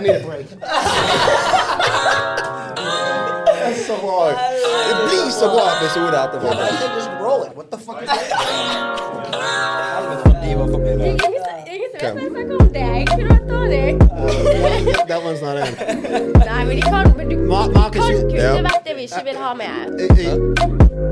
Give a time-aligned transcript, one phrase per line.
[0.00, 0.46] I need a break.
[0.50, 0.56] Det
[3.68, 4.18] er så bra.
[4.88, 6.46] Det blir så bra episode etterpå.
[6.96, 7.52] Just roll it.
[7.58, 8.14] What the fuck var
[12.00, 13.06] jeg snakker om deg.
[13.10, 13.94] Kunne du ta deg?
[15.08, 15.74] That one's not in.
[16.46, 18.52] Nei, men de kan Men du Ma- de Marcus, kan you- kunne Ja.
[18.62, 19.66] vært det vi ikke vil ha med.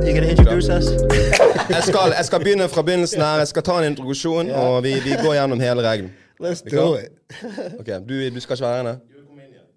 [0.07, 0.85] You gonna introduce us?
[1.77, 3.39] Jeg skal, jeg skal begynne fra begynnelsen her.
[3.39, 6.11] Jeg skal ta en introduksjon, og vi, vi går gjennom hele regelen.
[6.41, 6.99] Let's do klar?
[6.99, 7.13] it.
[7.81, 9.01] Ok, du, du skal ikke være her inne?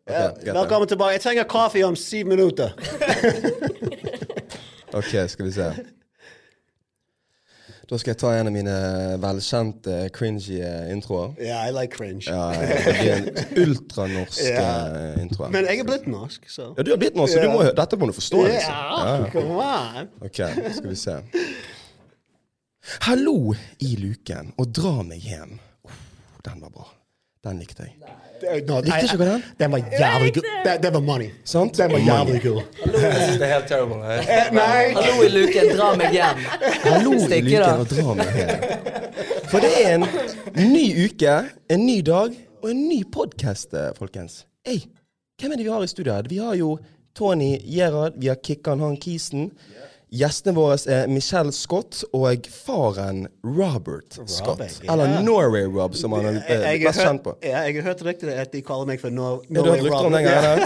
[0.08, 0.54] Ok, Ja.
[0.62, 1.12] Velkommen tilbake.
[1.12, 2.70] Jeg trenger kaffe om syv minutter.
[4.94, 5.66] Ok, skal vi se.
[7.90, 8.74] Da skal jeg ta en av mine
[9.24, 10.90] velkjente cringy introer.
[10.92, 11.32] introer.
[11.40, 12.28] Yeah, I like cringe.
[12.28, 13.30] Ja, det blir en
[13.70, 14.66] ultranorsk Ja.
[15.14, 15.48] eh, intro.
[15.52, 17.98] Men jeg er blitt norsk, så Ja, du er blitt norsk, så du må, dette
[18.00, 18.44] må du forstå.
[18.48, 18.74] Liksom.
[18.74, 20.12] Ja, come on.
[20.28, 20.40] Ok,
[20.76, 21.18] skal vi se.
[23.08, 25.56] Hallo i luken, og dra meg hjem.
[26.48, 26.88] Oh, den var bra.
[27.44, 27.96] Den likte jeg.
[28.42, 29.44] Likte ikke du den?
[29.60, 30.44] Den var jævlig god.
[30.66, 31.30] Det- Det var money.
[31.46, 31.78] Sant?
[31.78, 32.42] Den var jævlig
[32.82, 33.96] synes det er helt terrible.
[33.96, 34.94] Eh, Nei.
[34.94, 36.38] Hallo i luken, dra meg hjem.
[36.84, 38.64] Hallo i luken, og dra meg hjem.
[39.52, 40.06] For det er en
[40.74, 41.36] ny uke,
[41.70, 44.46] en ny dag og en ny podkast, folkens.
[44.66, 44.80] Hey,
[45.42, 46.22] hvem er det vi har i studio?
[46.30, 46.78] Vi har jo
[47.16, 49.52] Tony Gerhard, vi har Kikkan Han Kisen.
[50.12, 54.58] Gjestene våre er Michelle Scott og faren Robert Scott.
[54.58, 54.92] Robert, ja.
[54.92, 57.32] Eller Norway Rob, som han er eh, jeg, best har kjent på.
[57.48, 60.10] ja, jeg har hørt rykter at de kaller meg for no, Har du har rykter
[60.10, 60.66] om den gangen,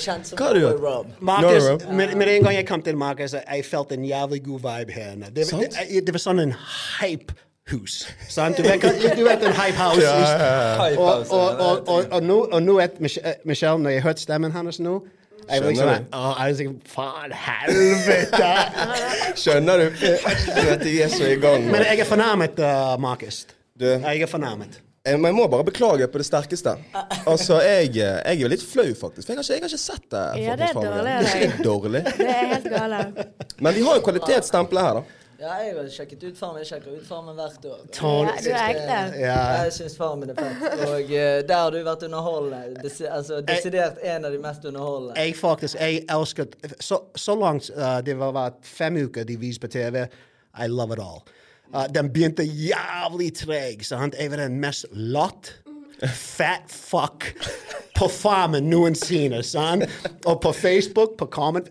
[0.06, 0.80] kjent som Hva har du gjort?
[0.80, 1.10] Rob.
[1.20, 4.96] Marcus, med, med en gang jeg kom til Marcus, jeg felt en jævlig god vibe
[4.96, 5.18] her.
[5.26, 6.54] Det, det, det, det var sånn en
[7.02, 7.98] hype-hus.
[8.32, 8.56] Sant?
[8.56, 10.00] Du vet, du vet en hype-house.
[10.00, 10.96] Ja, Og, ja.
[10.96, 11.68] og, ja.
[11.68, 12.96] og, og, og nå, og nå er
[13.44, 15.02] Michelle, når jeg hørte stemmen hennes nå
[15.48, 16.16] jeg var Skjønner du?
[16.16, 18.52] å, jeg var faen helvete.
[19.42, 20.00] Skjønner du?
[20.06, 21.66] Jeg er så i gang.
[21.70, 23.44] Men jeg er fornærmet, uh, Markus.
[23.74, 24.80] Du, Jeg er fornærmet.
[25.04, 26.76] Eh, Men jeg må bare beklage på det sterkeste.
[27.30, 29.26] Altså, jeg, jeg er jo litt flau, faktisk.
[29.26, 30.24] For jeg har ikke, jeg har ikke sett det.
[30.44, 32.02] Ja, det er dårlig Det er ikke dårlig.
[32.20, 33.02] Det er helt gale.
[33.64, 35.20] Men vi har jo kvalitetsstempelet her, da.
[35.40, 36.60] Ja, jeg har sjekket ut farmen.
[36.62, 37.80] Jeg sjekker ut farmen hvert år.
[37.90, 38.98] Ja, du er ekte.
[39.18, 39.38] Ja.
[39.64, 40.82] Jeg syns farmen er fett.
[40.86, 42.82] Og uh, der har du vært underholdende.
[42.82, 45.16] Des altså, desidert en av de mest underholdende.
[45.18, 49.66] Jeg faktisk, jeg elsket Så, så langt uh, det var vært fem uker de viste
[49.66, 50.04] på TV,
[50.54, 51.24] I love it all.
[51.74, 53.82] Uh, den begynte jævlig treg.
[53.86, 54.14] sant?
[54.18, 55.50] Jeg var den mest latt,
[56.14, 57.26] fat fuck
[57.98, 59.42] på farmen noensinne.
[59.42, 59.90] sant?
[60.26, 61.66] Og på Facebook, på comment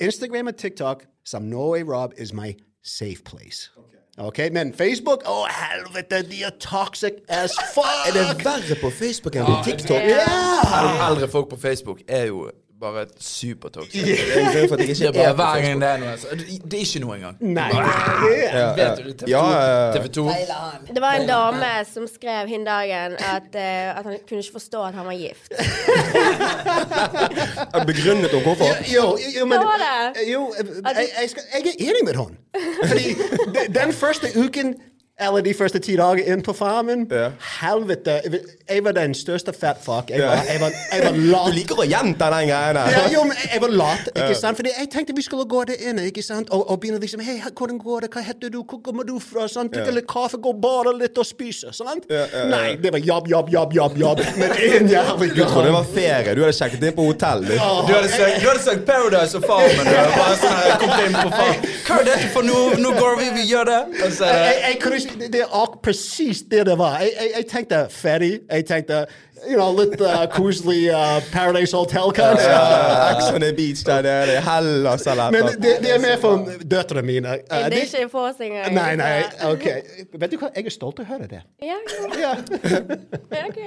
[0.00, 3.70] Instagram og TikTok, som Norway Rob is my safe place.
[4.18, 7.86] Ok, Men Facebook Å, helvete, de er toxic as fuck!
[8.08, 9.96] Er det verre på Facebook enn på TikTok?
[10.04, 12.50] El- Eldre folk på Facebook er jo
[12.82, 14.02] bare supertoxic.
[14.02, 16.10] Er jeg Det er er hver gang det er noe.
[16.14, 16.26] altså.
[16.38, 17.36] Det det er ikke noe engang.
[17.40, 17.68] Nei.
[17.72, 19.16] Ja, Vet du det?
[19.18, 19.30] TV 2?
[19.30, 19.92] Ja, ja, ja.
[19.96, 20.26] TV 2.
[20.30, 20.86] Feil han.
[20.94, 24.82] Det var en dame som skrev hin dagen at, uh, at han kunne ikke forstå
[24.90, 25.52] at han var gift.
[27.86, 28.66] Begrunnet hun hvorfor.
[28.94, 29.06] Jo,
[29.38, 29.58] jo, men?
[30.32, 32.36] Jo, jeg, jeg, skal, jeg er enig med henne.
[32.88, 33.06] Fordi
[33.78, 34.74] den første uken
[35.26, 37.32] eller de første ti dager inn på farmen Yeah.
[37.60, 38.14] Helvete.
[38.70, 40.10] Jeg var den største fat fuck.
[40.10, 41.12] Jeg var, jeg var, jeg var
[41.52, 43.08] Du liker å gjenta den greia Ja, der.
[43.12, 44.56] jo, men jeg var lat, ikke sant?
[44.58, 46.50] Fordi jeg tenkte vi skulle gå der inne ikke sant?
[46.54, 48.10] Og, og begynne liksom Hei, hvordan går det?
[48.14, 48.60] Hva heter du?
[48.62, 49.44] Hvor kommer du fra?
[49.50, 51.72] Sånn, Drikke litt kaffe, gå bare litt og spise.
[51.76, 52.06] Sant?
[52.10, 52.46] Ja, ja, ja.
[52.52, 53.98] Nei, det var jobb, jobb, jobb, jobb.
[54.02, 56.34] jobb Men én jævlig Du trodde det var ferie.
[56.38, 57.44] Du hadde sjekket inn på hotell.
[57.46, 57.52] Du.
[57.52, 59.84] Du hadde søkt, du hadde søkt Paradise og Farmen.
[59.84, 61.68] Du hadde bare sånn her, kom inn på farmen.
[61.86, 62.78] Hva er dette for noe?
[62.82, 63.80] Nå går vi, vi gjør det.
[64.02, 66.98] Altså, så jeg, jeg ikke, det, det er precis det det var.
[67.00, 68.32] Jeg, jeg, jeg tenkte ferdig.
[68.50, 69.04] Jeg tenkte
[69.48, 72.48] you know, litt uh, koselig uh, Paradise Hotel, kanskje.
[72.48, 74.40] Ja, Ex on the beach der nede.
[74.46, 75.56] Hellas eller Men noe.
[75.62, 77.36] det, det er mer for døtrene mine.
[77.50, 78.74] Uh, Det er ikke ikke oss engang.
[78.76, 79.66] Nei, nei, ok.
[80.22, 81.42] Vet du hva, jeg er stolt av å høre det.
[81.62, 81.78] Ja,
[82.22, 82.32] Ja.
[83.32, 83.60] ja, ok.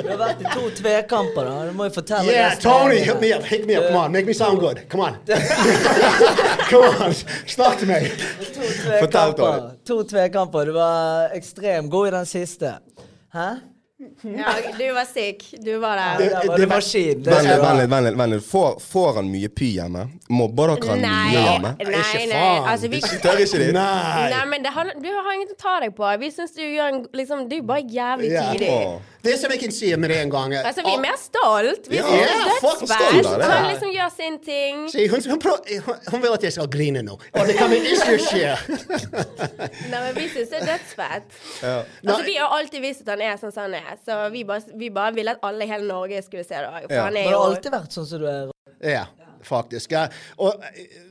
[0.00, 1.56] Du har vært i to tvekamper, da.
[1.70, 3.88] Du må jo fortelle Yeah, Tony, hit me up, hit me up.
[3.90, 4.84] Come on, make me sound good.
[4.88, 5.18] Come on.
[6.70, 7.14] Come on,
[7.50, 8.08] snakk til meg.
[8.54, 9.68] To tvekamper.
[9.90, 10.70] To tvekamper.
[10.70, 12.74] Du var ekstremt god i den siste.
[13.34, 13.48] Hæ?
[14.22, 15.54] Ja, du var sick.
[15.60, 16.18] Du var der.
[16.18, 17.22] Det- det, var det var- maskin.
[17.22, 18.16] Vent litt, vent litt.
[18.18, 18.44] vent litt.
[18.44, 20.06] Får, får han mye py hjemme?
[20.28, 21.74] Mobber dere han mye hjemme?
[21.78, 22.32] nei, Ikke nei.
[22.32, 22.68] faen.
[22.72, 23.72] Altså, vi, Tør ikke de?
[23.76, 24.30] Nei.
[24.30, 26.18] nei, men det du har ingenting å ta deg på.
[26.20, 28.70] Vi syns du gjør en liksom, Du er bare jævlig tidlig.
[28.70, 29.00] Åh.
[29.22, 31.88] Det som jeg kan si med en gang er- Altså, vi er mer stolt.
[31.90, 32.04] Vi Ja.
[32.06, 33.44] er det.
[33.50, 34.88] Han liksom gjør sin ting.
[34.88, 37.12] Se, hun, hun, prøver, hun, hun vil at jeg skal grine nå.
[37.34, 38.56] Og det kommer ikke skje.
[39.90, 41.38] Nei, men vi syns det er dødsfett.
[41.62, 41.76] Ja.
[42.06, 44.62] Altså, vi har alltid visst at han er sånn som han er, så vi bare,
[44.80, 46.70] vi bare ville at alle i hele Norge skulle se det.
[46.88, 47.04] For Ja.
[47.08, 48.50] han er du har alltid vært sånn som du er?
[48.82, 49.06] Ja.
[49.42, 49.90] faktisk.
[49.92, 50.02] Ja.
[50.38, 50.52] Og,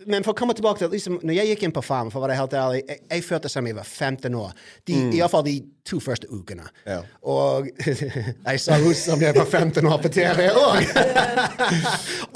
[0.06, 2.28] men for å komme tilbake til liksom, Når jeg gikk inn på Farm, for å
[2.28, 4.52] være helt ærlig, jeg, jeg følte som jeg var 15 år.
[4.86, 5.14] De, Mm.
[5.18, 5.56] Iallfall de
[5.90, 6.68] to første ukene.
[6.88, 7.00] Ja.
[7.24, 7.68] Og
[8.50, 10.86] jeg så ut som jeg var 15 år på TV òg!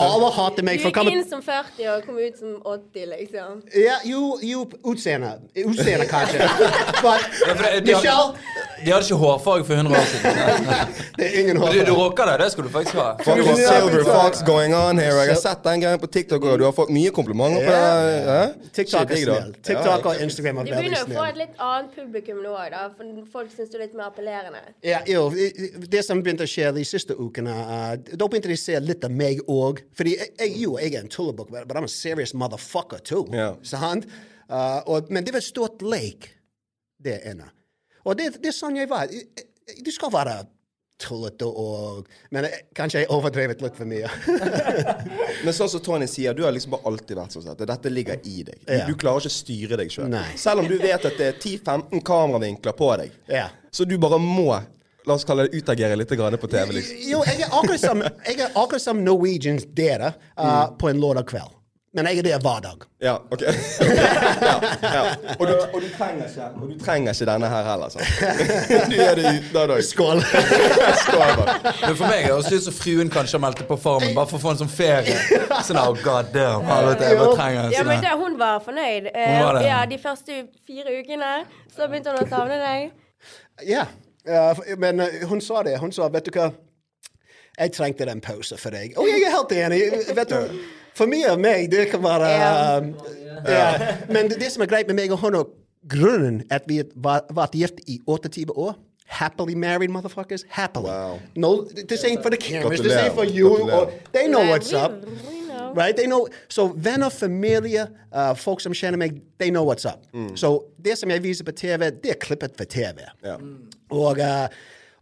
[0.03, 3.61] Alle hater meg Du gikk inn som 40 og kom ut som 80, liksom.
[3.77, 5.35] Ja, jo, jo utseende.
[5.65, 6.47] Utseende, kanskje.
[7.05, 8.33] But, Ja, for det- de, Michelle,
[8.83, 10.33] de hadde ikke hårfarge for 100 år siden.
[11.17, 11.73] det er ingen Du, håp.
[11.87, 12.35] du rocker det.
[12.43, 13.09] Det skulle du faktisk ha.
[13.23, 15.19] Fuck, Ja, silver fox going on here.
[15.23, 18.13] Jeg har sett den gangen på TikTok, og du har fått mye komplimenter på det.
[18.27, 18.41] Ja?
[18.79, 19.53] TikTok er snill.
[19.63, 22.69] TikTok og Instagram er Du veldig begynner å få et litt annet publikum nå òg,
[22.73, 22.83] da.
[22.97, 24.61] For folk syns du er litt mer appellerende.
[24.85, 28.61] Ja, jo, det som begynte å skje de siste ukene, uh, da begynte de å
[28.63, 29.83] se litt av meg òg.
[29.97, 33.25] Fordi jeg, jeg, jo, jeg er en tullebukk, but I'm a serious motherfucker too.
[33.33, 33.53] Ja.
[33.67, 34.07] Sant?
[34.47, 36.29] Uh, og, men det var et stort lek
[37.03, 37.49] der inne.
[38.03, 39.11] Og det, det er sånn jeg var.
[39.83, 40.43] Du skal være
[41.03, 44.09] tullete og Men jeg, kanskje jeg overdrevet litt for mye.
[45.45, 48.43] Men sånn som Tony sier, du har liksom bare alltid vært sånn dette ligger i
[48.47, 48.61] deg.
[48.63, 48.85] Du, Ja.
[48.87, 50.07] du klarer ikke å styre deg sjøl.
[50.13, 50.37] Selv.
[50.39, 53.11] Selv om du vet at det er 10-15 kameravinkler på deg.
[53.31, 53.49] Ja.
[53.73, 54.49] Så du bare må,
[55.05, 56.77] la oss kalle det utagere litt på TV.
[56.77, 57.01] liksom.
[57.09, 61.27] Jo, jeg er akkurat som, jeg er akkurat som Norwegians dere uh, på en lørdag
[61.31, 61.51] kveld.
[61.93, 62.85] Men jeg er det hver dag.
[63.05, 63.41] Ja, ok.
[64.41, 65.01] ja, ja.
[65.39, 68.07] Og, du, og, du trenger ikke, og du trenger ikke denne her heller, sant?
[68.91, 69.83] Du er det hver dag.
[69.85, 70.23] Skål!
[71.03, 71.55] Skål, bare.
[71.83, 74.31] Men for meg høres det ut som fruen kanskje har meldt det på Farmen bare
[74.31, 75.19] for å få en sånn ferie.
[75.67, 79.13] Sånn, oh god damn, helvete, jeg bare trenger en Ja, men det, hun var fornøyd.
[79.13, 79.65] Eh, Hun var det.
[79.69, 81.33] Ja, De første fire ukene
[81.75, 82.93] så begynte hun å savne deg.
[83.69, 83.85] Ja,
[84.25, 85.77] uh, men uh, hun sa det.
[85.77, 86.49] Hun sa, vet du hva,
[87.59, 88.97] jeg trengte den pause for deg.
[88.97, 89.83] Og jeg er helt enig.
[90.17, 90.63] vet du,
[90.95, 92.31] For mye av meg, det kan være
[92.77, 92.93] um,
[93.47, 93.67] ja.
[94.09, 95.39] Men det, det som er greit med meg og hun,
[95.89, 98.75] grunnen at vi har vært gift i 28 år
[99.13, 100.45] Happily married, motherfuckers.
[100.49, 100.85] Happily.
[100.89, 101.19] Wow.
[101.35, 102.79] No, this ain't for the cameras.
[102.79, 103.49] This ain't for you.
[103.69, 104.91] Or, they know what's we- up.
[105.05, 105.73] we know.
[105.75, 105.95] Right?
[105.95, 106.27] They know.
[106.49, 107.83] Så venner, familie,
[108.15, 110.07] uh, folk som kjenner meg, they know what's up.
[110.35, 113.03] Så det som jeg viser på TV, det er klippet for TV.
[113.23, 113.35] Ja.
[113.91, 114.47] Og, uh,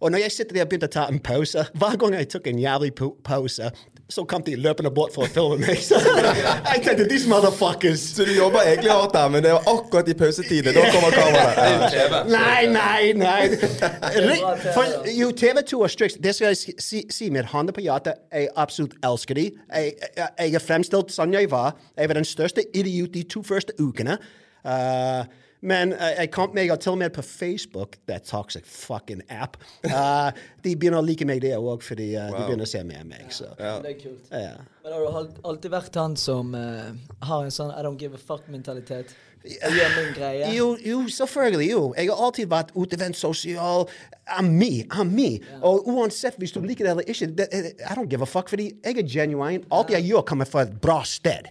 [0.02, 2.48] og når jeg sitter der og begynner å ta en pause Hver gang jeg tok
[2.48, 3.70] en jævlig pa- pause,
[4.12, 5.80] så kom de løpende bort for å filme meg.
[5.88, 10.10] Så jeg tenkte these motherfuckers Så du jobber egentlig hardt der, men det var akkurat
[10.12, 10.76] i pausetiden.
[10.76, 11.96] Da kommer kameraet.
[11.96, 12.22] Ja.
[12.28, 13.40] Nei, nei, nei.
[14.76, 16.22] For, jo, TV2 er strikt.
[16.24, 18.20] Det skal jeg si, si, med hånden på hjertet.
[18.34, 19.48] Jeg absolutt elsker de.
[19.52, 21.78] Jeg, jeg, jeg er fremstilt sånn jeg var.
[21.98, 24.20] Jeg var den største idiot de to første ukene.
[24.62, 25.24] Uh,
[25.62, 29.58] men uh, jeg kom meg og til og med på Facebook, that toxic fucking app.
[29.86, 30.32] Uh,
[30.66, 33.28] de begynner å like meg der òg, fordi uh, de begynner å se mer meg.
[33.34, 33.50] Så.
[33.58, 34.32] Det er kult.
[34.34, 34.56] Ja.
[34.82, 36.90] Men har du alltid vært han som uh,
[37.28, 39.14] har en sånn I don't give a fuck-mentalitet?
[39.42, 40.50] Gjør min greie.
[40.54, 41.72] Jo, jo, selvfølgelig.
[41.72, 41.94] jo.
[41.98, 43.88] Jeg har alltid vært utevendt sosial.
[44.30, 44.86] I'm me.
[44.94, 45.40] I'm me.
[45.66, 47.32] Og uansett hvis du liker det eller ikke,
[47.82, 49.66] I don't give a fuck, fordi jeg er genuine.
[49.74, 51.50] Alt jeg gjør, kommer fra et bra sted.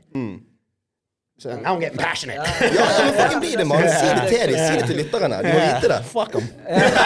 [1.43, 2.51] Så now I'm getting passionate.
[2.61, 3.83] Ja, men fucking bli det, mann.
[3.89, 4.59] Si det til dem.
[4.67, 5.39] Si det til lytterne.
[5.41, 6.01] Du må vite det.
[6.05, 6.49] Fuck them.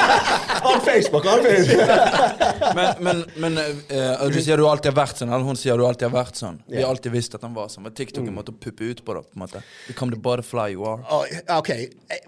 [0.70, 1.88] on Facebook, on Facebook.
[2.74, 5.84] Men, men, men uh, du sier du alltid har vært sånn, eller hun sier du
[5.86, 6.56] alltid har vært sånn.
[6.66, 7.84] Vi har alltid visst at han var sånn.
[7.86, 9.22] Men TikToken måtte puppe ut på det.
[9.28, 11.04] på en måte Become the butterfly you are.
[11.12, 11.22] Oh,
[11.58, 11.70] OK,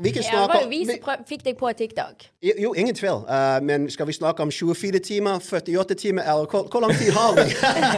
[0.04, 0.98] vi kan snakke om ja, vi
[1.30, 2.28] fikk deg på TikTok.
[2.46, 3.24] Jo, ingen tvil.
[3.26, 7.10] Uh, men skal vi snakke om 24 timer, 48 timer, eller hvor, hvor lang tid
[7.16, 7.48] har vi?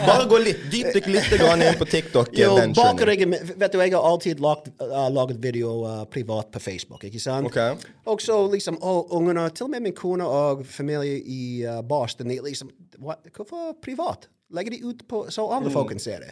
[0.06, 2.32] Bare gå litt dypdykk litt grann inn på TikTok.
[2.38, 3.26] Jo, venturen deg,
[3.58, 7.50] Vet du, jeg har alltid lagt, uh, laget video uh, privat på Facebook, ikke sant?
[7.50, 7.84] Ok.
[8.06, 12.30] Og så liksom, og ungene, til og med min kone og familie i uh, Boston,
[12.30, 12.70] liksom,
[13.02, 14.28] what, hvorfor privat?
[14.54, 16.30] Legger de ut på, så andre folk kan se det.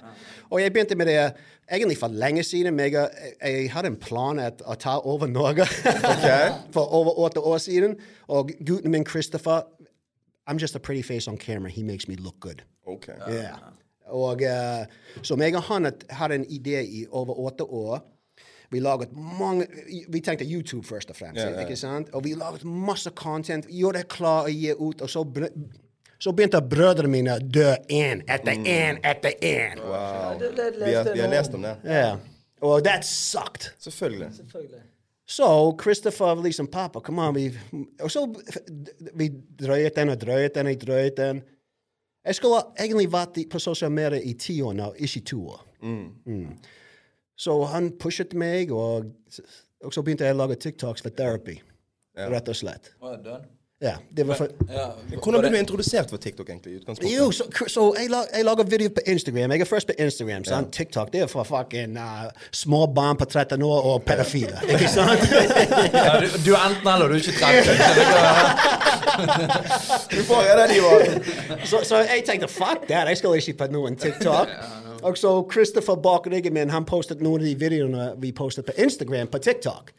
[0.48, 1.18] Og jeg begynte med det
[1.68, 3.08] egentlig for lenge siden, jeg,
[3.42, 5.66] jeg hadde en plan at, å ta over Norge
[6.74, 7.98] for over åtte år siden.
[8.32, 9.68] Og gutten min, Christopher,
[10.48, 11.70] I'm just a pretty face on camera.
[11.70, 12.62] He makes me look good.
[12.86, 13.08] Ok.
[13.28, 13.58] Ja.
[14.06, 14.84] Og uh,
[15.22, 18.04] så meg og han hadde en idé i over åtte år.
[18.70, 19.66] Vi laget mange
[20.10, 21.38] Vi tenkte YouTube først og fremst.
[21.40, 21.60] Yeah, ja.
[21.66, 22.08] ikke sant?
[22.14, 23.66] Og vi laget masse content.
[23.70, 25.02] Gjorde det klar å gi ut.
[25.02, 25.22] Og så,
[26.18, 29.78] så begynte brødrene mine å dø én etter én etter én.
[29.82, 30.38] Wow.
[30.40, 31.76] Det- det Vi har, vi har lest om det.
[31.84, 32.16] Ja.
[32.62, 33.70] Og that sucked.
[33.78, 34.32] Selvfølgelig.
[34.36, 34.82] Selvfølgelig.
[35.26, 37.34] Så Christopher liksom Pappa, kom an.
[37.34, 37.50] Vi,
[38.00, 38.26] og så
[39.14, 39.28] vi
[39.62, 41.42] drøyet den og drøyet den og drøyet den.
[42.26, 45.62] Jeg skulle egentlig vært på sosiale medier i ti år nå, ikke to år.
[45.86, 46.56] Mm.
[47.38, 49.12] Så han pushet meg, og,
[49.84, 51.60] og så begynte jeg å lage TikToks for therapy.
[52.16, 52.94] Rett og slett.
[53.80, 54.48] Ja, det var for...
[54.72, 54.86] Ja,
[55.22, 56.78] Hvordan ble du introdusert for TikTok, egentlig?
[57.12, 59.52] Jo, så, så jeg, lag, jeg lager video på Instagram.
[59.52, 60.44] Jeg er først på Instagram.
[60.44, 60.72] sant?
[60.72, 64.56] TikTok det er for fucking uh, små barn på 13 år og pedofile.
[64.72, 65.20] Ikke sant?
[65.92, 67.64] Ja, du, du er enten eller, du er ikke 30.
[70.08, 70.98] så Du får en av de var
[71.64, 74.48] så, så jeg tenkte fuck that, jeg skal ikke på noen TikTok.
[75.02, 78.72] Og så Christopher bak ryggen min, han postet noen av de videoene vi postet på
[78.80, 79.92] Instagram, på TikTok.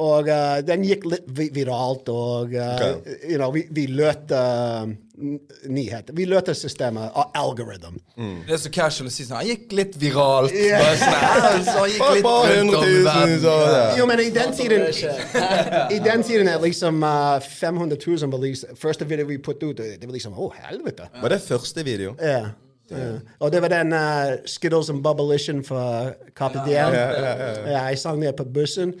[0.00, 3.18] Og uh, den gikk litt viralt, og uh, okay.
[3.28, 4.92] you know, vi, vi løte uh,
[5.68, 6.14] nyheter.
[6.16, 7.98] Vi løte systemet, uh, algorithm.
[8.16, 10.54] Det er så casual å si sånn Han gikk litt viralt.
[10.56, 10.80] Ja.
[10.80, 13.36] Bare sånn, så han gikk litt Bare rundt 100 om verden.
[13.44, 13.56] så.
[13.98, 15.12] Jo, men i den tiden det.
[15.96, 19.84] I den tiden er liksom uh, 500 000 var liksom Første video vi puttet ut,
[20.00, 21.10] det var liksom Å, helvete.
[21.20, 22.14] Var det første video?
[22.22, 22.52] Ja.
[22.92, 23.10] ja.
[23.40, 25.84] Og det var den uh, Skittles and Bubbleition fra
[26.36, 26.96] Carpe Diem.
[26.96, 28.96] Ja, jeg sang det på bussen.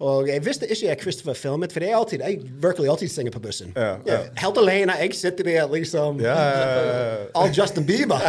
[0.00, 3.40] Og jeg visste ikke jeg Christopher filmet, for jeg, alltid, jeg virkelig alltid synger på
[3.40, 3.72] bussen.
[3.76, 4.18] Ja, ja.
[4.42, 4.92] Helt alene.
[5.00, 7.14] Jeg sitter der liksom Ja, ja, ja, ja.
[7.34, 8.20] All Justin Bieber.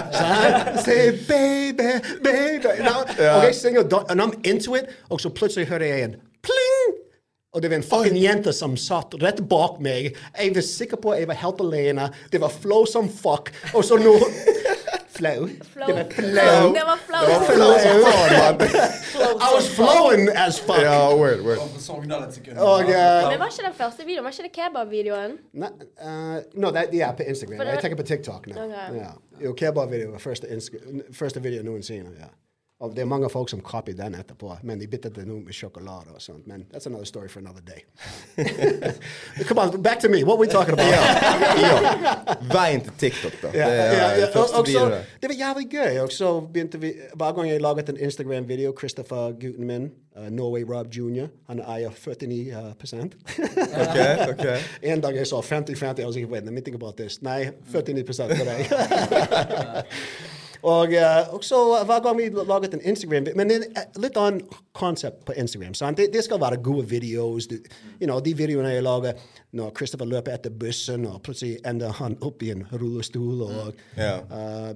[0.86, 2.88] Say baby, baby.
[3.19, 6.95] Og jeg synger, and I'm into it, og så plutselig hører jeg en pling!
[7.53, 10.12] Og det var en fucking jente som satt rett bak meg.
[10.38, 12.09] Jeg var sikker på at jeg var helt alene.
[12.31, 13.50] Det var flow som fuck.
[13.74, 14.13] Og så nå
[15.17, 15.47] Flow.
[15.88, 16.74] Det var flow.
[16.77, 17.24] Det var flow.
[17.27, 18.55] Det var flow som faen.
[19.45, 20.81] I was flowing as fuck.
[20.81, 21.57] Ja, word, word.
[22.57, 24.24] Og uh, Men var ikke den første videoen?
[24.24, 25.38] Var ikke det kebab-videoen?
[25.53, 25.69] Nei,
[26.01, 27.67] uh, no, er på Instagram.
[27.67, 28.67] Jeg tenker på TikTok nå.
[28.67, 29.00] Okay.
[29.01, 29.15] Yeah.
[29.43, 30.47] Jo, kebab-video var første,
[31.13, 32.13] første video noensinne.
[32.19, 32.33] Ja.
[32.79, 35.55] Og det er mange folk som kopier den etterpå, men de bytter det nå med
[35.57, 36.46] sjokolade og sånt.
[36.48, 37.81] Men that's another story for another day.
[39.48, 40.24] Come on, back to me.
[40.24, 40.93] What are we talking about?
[42.53, 43.50] Veien til TikTok, da.
[43.51, 44.29] Det.
[44.36, 45.98] Og, så, det var jævlig gøy.
[46.03, 50.63] Og så begynte vi Hver gang jeg laget en Instagram-video, Christopher, gutten min, uh, Norway
[50.63, 52.72] Rob Jr., han eier 49 uh,
[53.89, 54.29] okay.
[54.29, 54.46] ok.
[54.93, 57.22] En dag jeg sa 50-50, jeg var sikker, about this.
[57.22, 58.67] Nei, 49 for deg.
[60.61, 64.57] og, eh, så uh, hver gang vi laget en Instagram Men det er litt annet
[64.73, 65.73] konsept på Instagram.
[65.95, 67.47] Det, det skal være gode videos.
[68.01, 69.13] You know, de videoene jeg lager
[69.51, 73.41] når Christopher løper etter bussen, og plutselig ender han opp i en rullestol.
[73.41, 74.21] og Yeah.
[74.31, 74.75] Uh,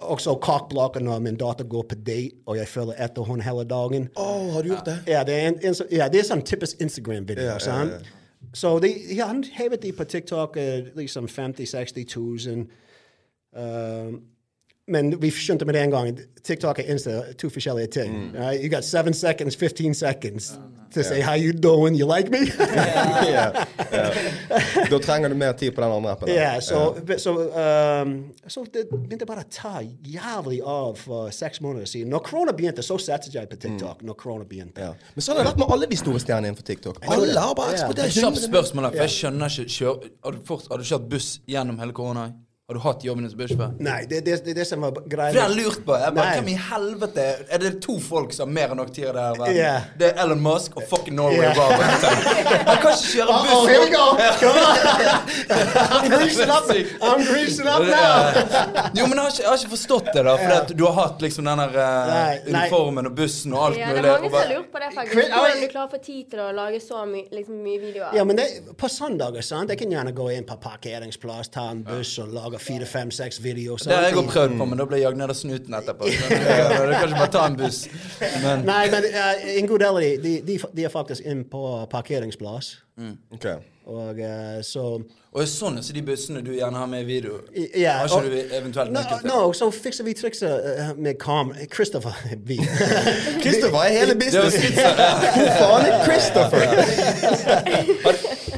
[0.00, 4.08] også kakeblokken når min datter går på date, og jeg følger etter henne hele dagen.
[4.16, 4.96] Oh, har du gjort det?
[5.06, 7.44] Ja, det er, en, en, ja, det er sånn typisk Instagram-video.
[7.44, 7.92] Ja, sant?
[7.94, 8.16] ja.
[8.54, 12.16] Så de, ja, han hevet de på TikTok eh, liksom 50 000-60
[12.48, 12.66] 000.
[13.52, 14.20] Um,
[14.90, 18.12] men vi skjønte med en gang TikTok og Insta to forskjellige ting.
[18.16, 18.36] Mm.
[18.36, 20.58] Uh, You got seven seconds, 15 seconds
[20.94, 22.38] to say how you doing, you like me?
[22.58, 23.66] yeah.
[23.92, 24.88] Yeah.
[24.90, 26.28] Da trenger du mer tid på den andre appen.
[26.28, 27.34] Ja, så, så,
[28.02, 32.10] um, så det begynte bare å ta jævlig av for seks måneder siden.
[32.10, 34.02] Når korona begynte, så satset jeg på TikTok.
[34.02, 34.92] Når korona begynte.
[35.14, 37.02] Men sånn har det vært med alle de store stjernene innenfor TikTok.
[37.06, 38.18] Alle har bare eksplodert.
[38.20, 41.78] Kjapt spørsmål, for jeg skjønner ikke kjør, har, du fort, har du kjørt buss gjennom
[41.82, 42.30] hele korona?
[42.70, 43.70] Har du hatt jobben som bussjåfør?
[43.82, 45.32] Nei, det er det, det, det som var greia.
[45.32, 45.94] For det har jeg lurt på.
[45.98, 49.08] Jeg bare, Hvem i helvete Er det to folk som har mer enn nok tid
[49.08, 49.56] i det her verden?
[49.58, 49.72] Ja.
[49.98, 51.58] Det er Elon Musk og fucking Norway yeah.
[51.58, 51.82] Rob.
[52.68, 53.50] Han kan ikke kjøre buss.
[53.56, 54.04] oh, here we go.
[54.38, 54.78] Come on.
[55.96, 56.70] I'm greasing up.
[56.70, 58.30] I'm greasing up now.
[58.94, 60.36] Jo, men jeg har ikke, jeg har ikke forstått det, da.
[60.44, 62.54] For du har hatt liksom den der eh, Nei, nei.
[62.54, 63.82] uniformen og bussen og alt mulig.
[63.82, 65.34] Ja, det er mange som har lurt på det, faktisk.
[65.34, 68.14] Hvordan du klarer å få tid til å lage så my, liksom, mye videoer.
[68.20, 68.46] Ja, men det,
[68.78, 69.74] på søndager, sant?
[69.74, 73.40] Jeg kan gjerne gå inn på parkeringsplass, ta en buss og lage fire, fem, seks
[73.44, 73.82] videoer.
[73.84, 76.10] Det har jeg òg prøvd på, men da ble jeg jagd ned av snuten etterpå.
[76.12, 77.80] Så Du kan ikke bare ta en buss.
[78.44, 81.64] Men Nei, men uh, en god del av de, de, de, er faktisk inne på
[81.92, 82.72] parkeringsplass.
[83.34, 83.50] Ok.
[83.90, 84.82] Og uh, så
[85.34, 87.40] Og sånn er så de bussene du gjerne har med i video.
[87.58, 89.30] I- ja, Har ikke og- du eventuelt No, nøkkel til?
[89.30, 91.66] no, så fikser vi trikset uh, med kamera.
[91.74, 92.14] Christopher
[92.46, 92.56] vi.
[93.44, 94.54] Kristoffer er hele Det var business.
[94.62, 94.96] litt sånn,
[95.34, 96.60] Hvor faen er Kristoffer?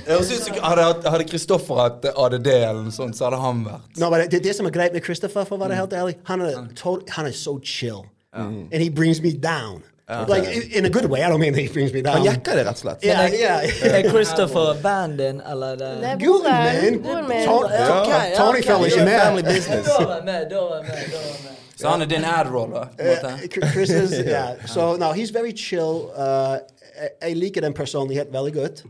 [0.07, 4.11] Jeg synes ut hadde, Kristoffer hatt ADD eller noe sånt, så hadde han vært No,
[4.12, 6.67] but det, det som er greit med Christopher, for å være helt ærlig, han er,
[6.77, 8.05] tot, han er så chill.
[8.35, 9.83] And he brings me down.
[10.28, 11.21] Like, in, in a good way.
[11.25, 12.14] I don't mean he brings me down.
[12.16, 13.04] Han jekker det, rett og slett.
[13.04, 13.97] Yeah, yeah.
[13.99, 17.02] Er Christopher vennen din, eller er Det det Good man.
[17.02, 17.45] Broren min.
[17.47, 17.66] Tony,
[17.99, 18.64] ok, Tony ok.
[18.64, 19.21] fell ikke med.
[19.21, 19.87] family business.
[19.88, 21.12] Da var jeg med, da var jeg med.
[21.12, 21.59] da var jeg med.
[21.76, 22.85] Så han er din ad-roll, da?
[22.99, 23.71] På en Uh.
[23.73, 24.66] Chris is, yeah.
[24.66, 26.11] So no, he's very chill.
[26.16, 26.57] Uh,
[27.02, 28.83] jeg- jeg liker den personlighet veldig godt.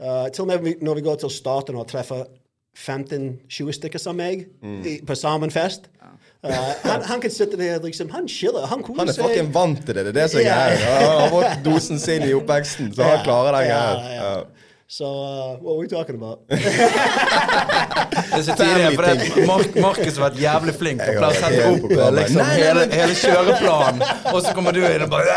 [0.00, 2.24] Uh, til og med vi- når vi går til staten og treffer
[2.76, 4.46] 15-20 stykker som meg
[4.86, 5.82] i, på sammenfest.
[6.44, 6.50] Uh,
[6.84, 8.66] han, han kan sitte der liksom, han chiller.
[8.70, 10.04] Han koser Han er fucking vant til det.
[10.06, 10.76] Det er det som er greia.
[11.02, 14.14] Han har fått dosen sin i oppveksten, så han klarer den Ja, greia.
[14.14, 14.30] ja.
[14.38, 14.42] Ja.
[14.90, 16.38] So uh, what are we talking about?
[16.48, 16.56] Det
[18.38, 21.82] er så tidlig, for det, Mark, Markus har vært jævlig flink på å sette opp
[22.16, 22.96] liksom, Nei, nei, hele, nei.
[23.02, 24.00] hele kjøreplanen,
[24.32, 25.28] og så kommer du inn og bare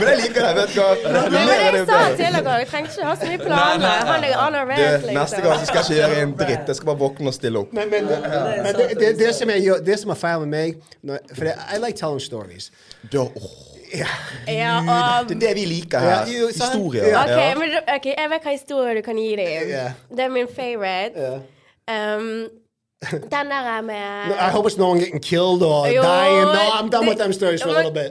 [0.00, 0.88] Men jeg liker det, vet du hva.
[0.96, 3.42] Jo Nei, men er det jeg sa til dere, jeg trengte ikke ha så mye
[3.44, 4.10] planer.
[4.10, 5.20] Han er Du, liksom.
[5.20, 6.72] neste gang så skal jeg ikke gjøre en dritt.
[6.72, 7.72] Jeg skal bare våkne og stille opp.
[7.76, 11.48] Men, men, men det, det, det, som er, det som er feil med meg For
[11.52, 12.70] jeg liker å telling stories.
[13.12, 13.56] Da, åh,
[13.94, 14.06] Ja.
[14.50, 16.30] Ja, og, det er det vi liker Ja, her.
[16.32, 16.74] jo, sant?
[16.74, 17.06] Historier.
[17.12, 17.22] Ja.
[17.22, 19.68] ok, men, okay, jeg vet hva historie du kan gi dem.
[19.70, 19.92] Yeah.
[20.10, 21.14] Det er min favorite.
[21.14, 22.16] Yeah.
[22.18, 22.48] Um,
[23.36, 26.46] den der med I hope it's no one getting killed or Jo, dying.
[26.58, 28.10] No, I'm done with them stories for a little bit.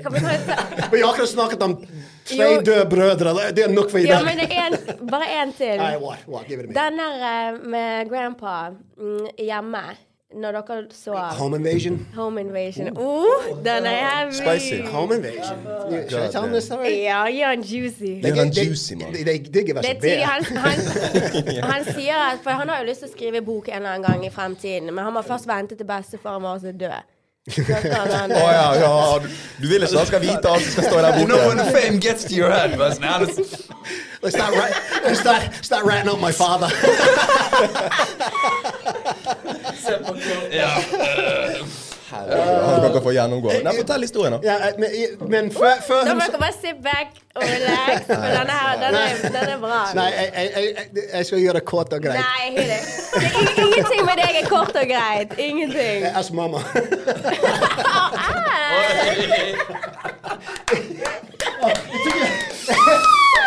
[0.92, 1.74] Vi har akkurat snakket om
[2.26, 3.34] tre døde brødre.
[3.56, 4.26] Det er nok for i Ja, dag.
[4.26, 5.78] men det er en, bare én til.
[5.78, 6.20] Nei, what?
[6.28, 6.46] What?
[6.48, 6.76] Give it to me.
[6.78, 9.84] Den der eh, med grandpa mm, hjemme,
[10.36, 12.08] når dere så Home invasion.
[12.16, 12.90] Home invasion.
[12.98, 14.32] Oh, den er heavy.
[14.32, 14.82] Spicy.
[14.92, 15.58] Home invasion.
[15.64, 16.92] Skal Should ta tell them this story?
[17.04, 18.12] Ja, gjør den juicy.
[18.26, 19.14] Gjør den juicy, man.
[19.14, 20.62] They, they did give us Det digger er tidlig.
[20.62, 20.70] beer.
[21.56, 23.76] Han, han, han sier at For han har jo lyst til å skrive bok en
[23.76, 27.15] eller annen gang i fremtiden, men han må først vente til bestefaren vår er død.
[27.52, 29.20] Så kan han Å ja, ja.
[29.22, 29.28] Du,
[29.62, 31.58] du vil ikke han skal vite alt som skal stå i den You know when
[31.58, 31.74] boken?
[31.74, 33.38] the fame gets to your head, but now it's
[34.24, 34.74] Let's start, rat-
[35.04, 36.72] let's start, start ratting out my father.
[42.10, 43.50] Han kan ikke få gjennomgå.
[43.66, 44.40] Nei, fortell historien, da.
[44.46, 44.90] ja, men,
[45.32, 48.96] men før, før Da må dere bare sit back og relax, for denne her, den
[49.00, 49.80] er, den er bra.
[49.98, 52.22] Nei, jeg, jeg, jeg, jeg skal gjøre det kort og greit.
[52.22, 52.80] Nei, hør det.
[53.22, 55.30] er ingenting med deg er kort og greit.
[55.48, 56.06] Ingenting.
[56.06, 56.60] Jeg mamma.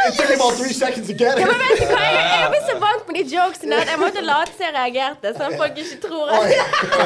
[0.08, 2.00] It took about three seconds to get Ja, men vet du hva?
[2.00, 5.32] Jeg, jeg blir så vant med de jokesene at jeg måtte late som jeg reagerte,
[5.36, 6.38] sånn at folk ikke tror at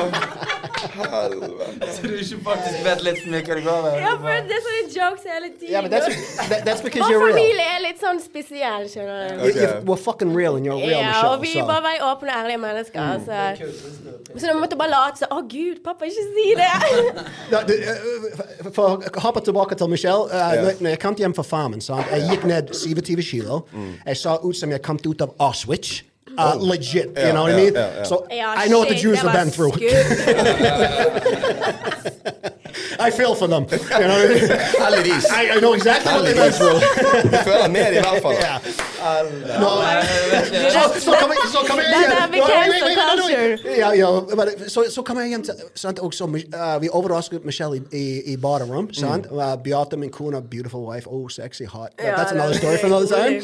[0.83, 3.93] Så du ikke faktisk vet litt mye hva det går i.
[4.03, 5.71] Ja, for det er sånne jokes hele tiden.
[5.73, 7.37] Yeah, but that's, that, that's because Vår you're real.
[7.37, 9.45] familie er litt sånn spesiell, skjønner du.
[9.51, 9.69] Okay.
[9.89, 11.33] we're fucking real and you're real, Ja, Michelle.
[11.37, 13.01] og vi er bare veldig åpne og ærlige mennesker.
[13.27, 16.71] Så, så jeg måtte bare late som Å, gud, pappa, ikke si det!
[17.53, 20.29] Da- du, eh, For å hoppe tilbake til Michelle.
[20.29, 22.09] Uh, når, når jeg kom hjem fra farmen, sant?
[22.13, 23.63] jeg gikk ned 27 kilo.
[24.07, 26.03] Jeg så ut som jeg kom ut av Auschwitz.
[26.39, 27.75] Uh, legit, you know what I mean?
[27.75, 28.05] Yeah, ja.
[28.05, 29.73] So Ja, I know what the Jews have been through.
[32.99, 33.67] I feel for them.
[33.71, 34.49] You know what I mean?
[34.83, 35.31] Heldigvis.
[35.31, 36.81] I, I know exactly what they've been through.
[37.33, 38.33] Du føler med i hvert fall.
[38.33, 38.59] Yeah.
[39.61, 39.69] No,
[40.71, 43.03] så, så kommer så kommer jeg Det hjem der blir No, wait, wait, wait, no,
[43.17, 43.77] no, culture.
[43.79, 47.45] Ja, ja, men så, så kommer jeg hjem til sant, og så, uh, Vi overrasket
[47.45, 48.93] Michelle i, i, i baderom.
[48.95, 49.27] Sant?
[49.31, 51.07] Uh, Beate, min kone, beautiful wife.
[51.11, 51.89] Oh, sexy, hot.
[51.99, 53.43] But Ja, that's another story for another time.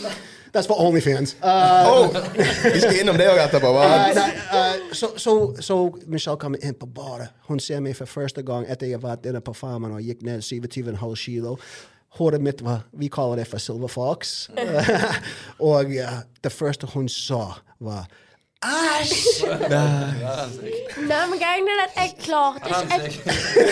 [0.53, 1.37] That's for OnlyFans.
[1.43, 2.09] Uh, Oh,
[2.75, 3.73] vi skal innom det òg etterpå.
[3.75, 7.29] nei, uh, så, så, så Michelle kommer inn på badet.
[7.49, 10.25] Hun ser meg for første gang etter jeg har vært inne på farmen og gikk
[10.27, 11.57] ned 27,5 kilo.
[12.19, 14.49] Håret mitt var Vi kaller det for Silver Fox.
[15.73, 18.09] og uh, det første hun sa, var
[18.59, 19.47] Æsj!
[21.07, 23.13] Nei, men greien er at jeg klarte ikke jeg,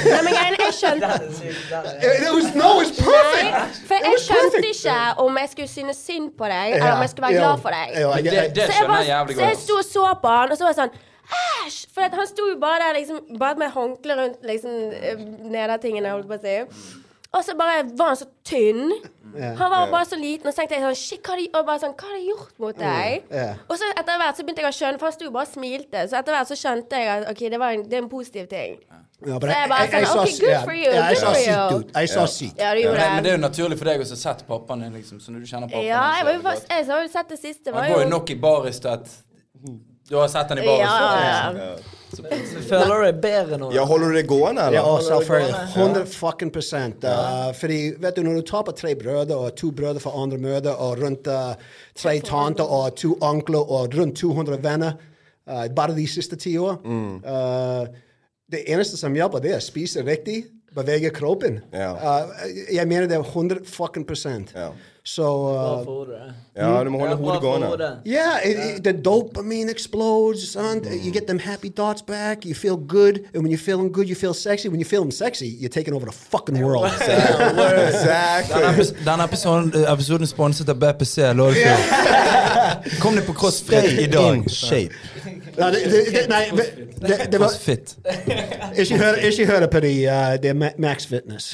[0.07, 3.51] Nei, men greien er jeg skjønte It, was no, it's perfect.
[3.51, 7.11] Nei, for jeg skjønte ikke om jeg skulle synes synd på deg, eller om jeg
[7.15, 7.97] skulle være glad for deg.
[7.99, 9.65] ja, det, Så jeg, skjønner bare, jeg jævlig så jeg godt.
[9.65, 10.95] sto og så på han, og så var jeg sånn
[11.67, 11.81] Æsj!
[11.97, 15.19] For at han sto jo bare der liksom Bare med håndkle rundt liksom eh,
[15.51, 16.55] nedertingene, holdt på å si.
[17.35, 18.93] Og så bare var han så tynn.
[19.37, 21.67] Han var bare så liten, og så tenkte jeg sånn Shit, hva har de, og
[21.67, 23.27] bare sånn, hva har de gjort mot deg?
[23.31, 25.51] Yeah, Og så etter hvert så begynte jeg å skjønne, for han sto bare og
[25.53, 26.05] smilte.
[26.09, 28.47] Så etter hvert så skjønte jeg at ok, det, var en, det er en positiv
[28.49, 28.79] ting.
[28.87, 31.79] Ja, Så jeg bare I- I sånn, ok, good for you, yeah, seat, you.
[31.79, 31.91] dude.
[31.97, 32.27] I saw.
[32.57, 35.21] Ja, du Men, det er jo naturlig for deg å ha sett pappaen din, liksom.
[35.21, 37.39] Så når du kjenner pappaen Ja, jeg, var jo fast, jeg har jo sett det
[37.41, 37.73] siste.
[37.73, 39.09] Var Han går jo nok i baris til at
[40.09, 41.61] Du har sett han i ja, baris før.
[41.61, 41.96] ja.
[42.15, 43.71] Føler du deg bedre nå?
[43.75, 44.79] Ja, Holder du det gående, eller?
[44.79, 45.57] Ja, selvfølgelig.
[45.75, 47.05] 100 fucking prosent.
[47.05, 50.77] Uh, fordi, vet du, når du taper tre brødre, og to brødre fra andre mødre,
[50.77, 51.55] og rundt uh,
[51.99, 54.99] tre tanter og to onkler og rundt 200 venner,
[55.51, 57.87] uh, bare de siste ti år uh,
[58.53, 60.45] Det eneste som hjelper, det er å spise riktig,
[60.77, 61.59] bevege kroppen.
[61.75, 61.95] Ja.
[61.97, 64.55] Uh, jeg mener det er 100 fucking prosent.
[64.55, 64.71] Ja.
[65.07, 66.35] Så Bra uh, for hodet.
[66.57, 67.91] Ja, du må holde hodet gående.
[68.07, 70.81] Yeah, it, it, the dopamine explodes, son.
[71.05, 72.45] You get them happy thoughts back.
[72.45, 74.69] You feel good, and when you're feeling good, you feel sexy.
[74.69, 76.87] When you're feeling sexy, you're taking over the fucking world.
[77.87, 78.63] Exactly.
[78.63, 81.31] epis denne episoden, episoden sponset av BPC.
[81.39, 82.99] Lårfjord.
[82.99, 84.35] Kom deg på CrossFit i dag.
[84.35, 85.16] In shape.
[85.59, 87.55] No, det, det, det, nei, det, det var
[88.77, 91.49] ikke høre, ikke høre på de, uh, det er Max Fitness.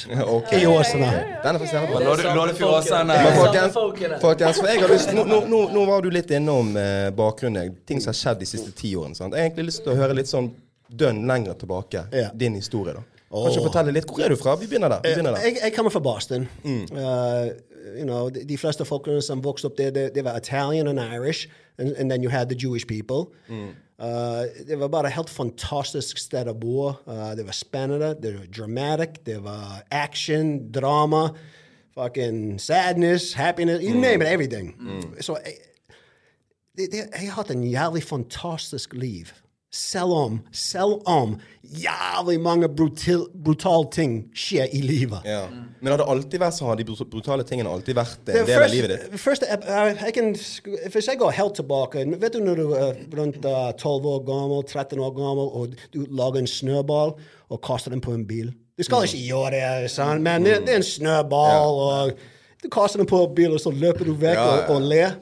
[0.53, 1.13] I Åsane.
[1.45, 1.93] Den er for sent.
[1.93, 3.79] Men folkens,
[4.21, 8.03] folkens for jeg har lyst, nå, nå, nå, var du litt innom eh, bakgrunnen, ting
[8.03, 9.19] som har skjedd de siste ti årene.
[9.19, 9.35] Sant?
[9.35, 10.53] Jeg har egentlig lyst til å høre litt sånn
[10.93, 12.07] dønn lenger tilbake.
[12.39, 13.07] Din historie, da.
[13.33, 14.09] Kan ikke fortelle litt?
[14.09, 14.57] Hvor er du fra?
[14.61, 15.05] Vi begynner der.
[15.05, 15.47] Vi begynner der.
[15.47, 16.49] Jeg, jeg kommer fra Boston.
[16.65, 17.49] Uh,
[17.97, 21.01] you know, de, de fleste folkene som vokste opp der, det, det var Italian and
[21.01, 23.33] Irish, and, and then you had the Jewish people.
[23.49, 26.89] Uh, Eh, det var bare helt fantastisk sted å bo.
[27.07, 31.29] Uh, det var spennende, det var dramatic, det var action, drama,
[31.95, 34.01] fucking sadness, happiness, you mm.
[34.01, 34.75] name it, everything.
[34.81, 35.23] Mm.
[35.23, 35.55] Så jeg,
[36.75, 39.31] det, det, jeg har hatt en jævlig fantastisk liv.
[39.73, 40.13] Selv
[40.53, 45.25] selv om jævlig mange brutal, brutale ting skjer i livet.
[45.25, 45.47] Ja.
[45.81, 48.69] Men har det alltid vært så Har de brutale tingene alltid vært en del av
[48.71, 49.15] livet ditt?
[50.13, 50.29] kan,
[50.93, 54.61] hvis jeg går helt tilbake Vet du når du er rundt uh, 12 år gammel,
[54.69, 57.17] 13 år gammel, og du lager en snøball
[57.49, 58.53] og kaster den på en bil?
[58.77, 60.23] Du skal ikke gjøre det, sant?
[60.25, 62.13] men det, det er en snøball, og
[62.63, 64.65] du kaster den på en bil, og så løper du vekk Ja, ja.
[64.69, 65.21] og, og ler.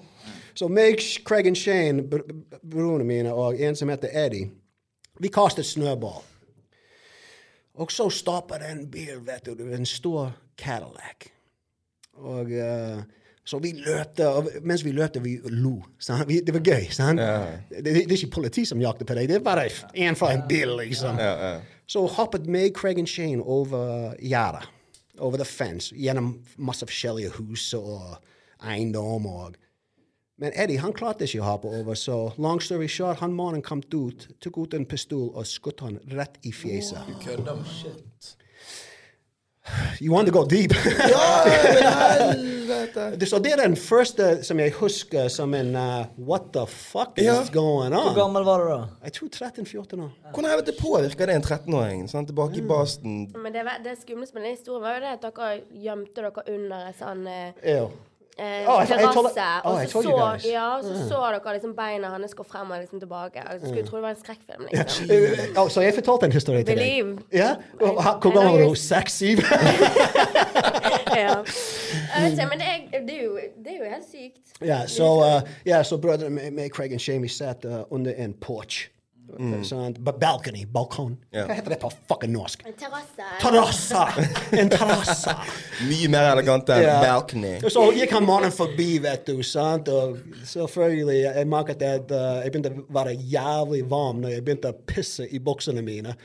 [0.55, 4.51] Så meg, Craig og Shane, br br- brorene mine, og en som heter Eddie,
[5.21, 6.23] vi kastet snøball.
[7.81, 11.31] Og så stopper det en bil, vet du, en stor Cadillac.
[12.21, 13.03] Og uh,
[13.45, 15.79] så vi løpte, og mens vi løpte, vi lo.
[15.99, 16.29] sant?
[16.29, 16.91] Vi, det var gøy.
[16.93, 17.19] sant?
[17.19, 20.33] Det, det, det er ikke politi som jakter på deg, det er bare en fra
[20.35, 21.19] en bil, liksom.
[21.19, 21.61] Ja, ja.
[21.91, 24.69] Så hoppet meg, Craig og Shane over gjerdet.
[25.19, 25.95] Over the fence.
[25.97, 28.21] Gjennom masse forskjellige hus og
[28.65, 29.27] eiendom.
[29.27, 29.57] og
[30.41, 33.83] men Eddie han klarte ikke å hoppe over, så long story short, han mannen kom
[33.95, 37.05] ut, tok ut en pistol og skjøt han rett i fjeset.
[37.25, 37.67] Kødder med
[40.01, 40.73] You want to go deep?
[40.73, 41.45] Ja,
[43.21, 47.19] Det- så det er den første som jeg husker som en uh, What the fuck
[47.19, 47.45] is Ja.
[47.53, 48.79] going Hvor gammel var du da?
[49.05, 50.11] Jeg tror 13-14 år.
[50.33, 52.09] Hvordan helvete påvirker det en 13-åring?
[52.09, 53.33] tilbake Tilbake i Boston.
[53.43, 56.47] Men det, var- det skumleste med den historien var jo det at dere gjemte dere
[56.57, 57.27] under en sånn
[57.63, 57.91] Ew.
[58.41, 59.47] Eh, Oh, terrasse.
[59.65, 62.81] oh, Og så så, ja, og så, så dere liksom beina hans gå frem og
[62.81, 63.43] liksom tilbake.
[63.47, 64.67] Og så skulle tro det var en skrekkfilm.
[64.73, 65.11] liksom.
[65.11, 67.19] Eh, så jeg fortalte en historie til deg?
[67.33, 67.55] Ja?
[67.79, 68.75] Hvor gammel var du?
[68.75, 69.39] Seks-syv?
[71.25, 71.37] ja.
[72.21, 74.67] Jeg ikke, men det er, det er, jo, det er jo helt sykt.
[74.67, 75.07] Ja, så
[75.43, 78.91] uh, ja, så brødrene med, med Craig og Shane satt uh, under en porch.
[79.67, 81.15] Sånn, ba- balcony, balkon.
[81.33, 81.47] Yeah.
[81.49, 82.65] Hva heter det på fucking norsk?
[82.67, 83.29] En terrasse.
[83.43, 84.03] Terrasse!
[84.59, 85.35] En terrasse!
[85.91, 87.01] Mye mer elegant enn yeah.
[87.05, 87.53] balcony.
[87.71, 89.43] Så gikk han mannen forbi, vet du.
[89.47, 89.89] sant?
[89.93, 94.75] Og selvfølgelig, jeg merket at uh, jeg begynte å være jævlig varm når jeg begynte
[94.75, 96.17] å pisse i buksene mine.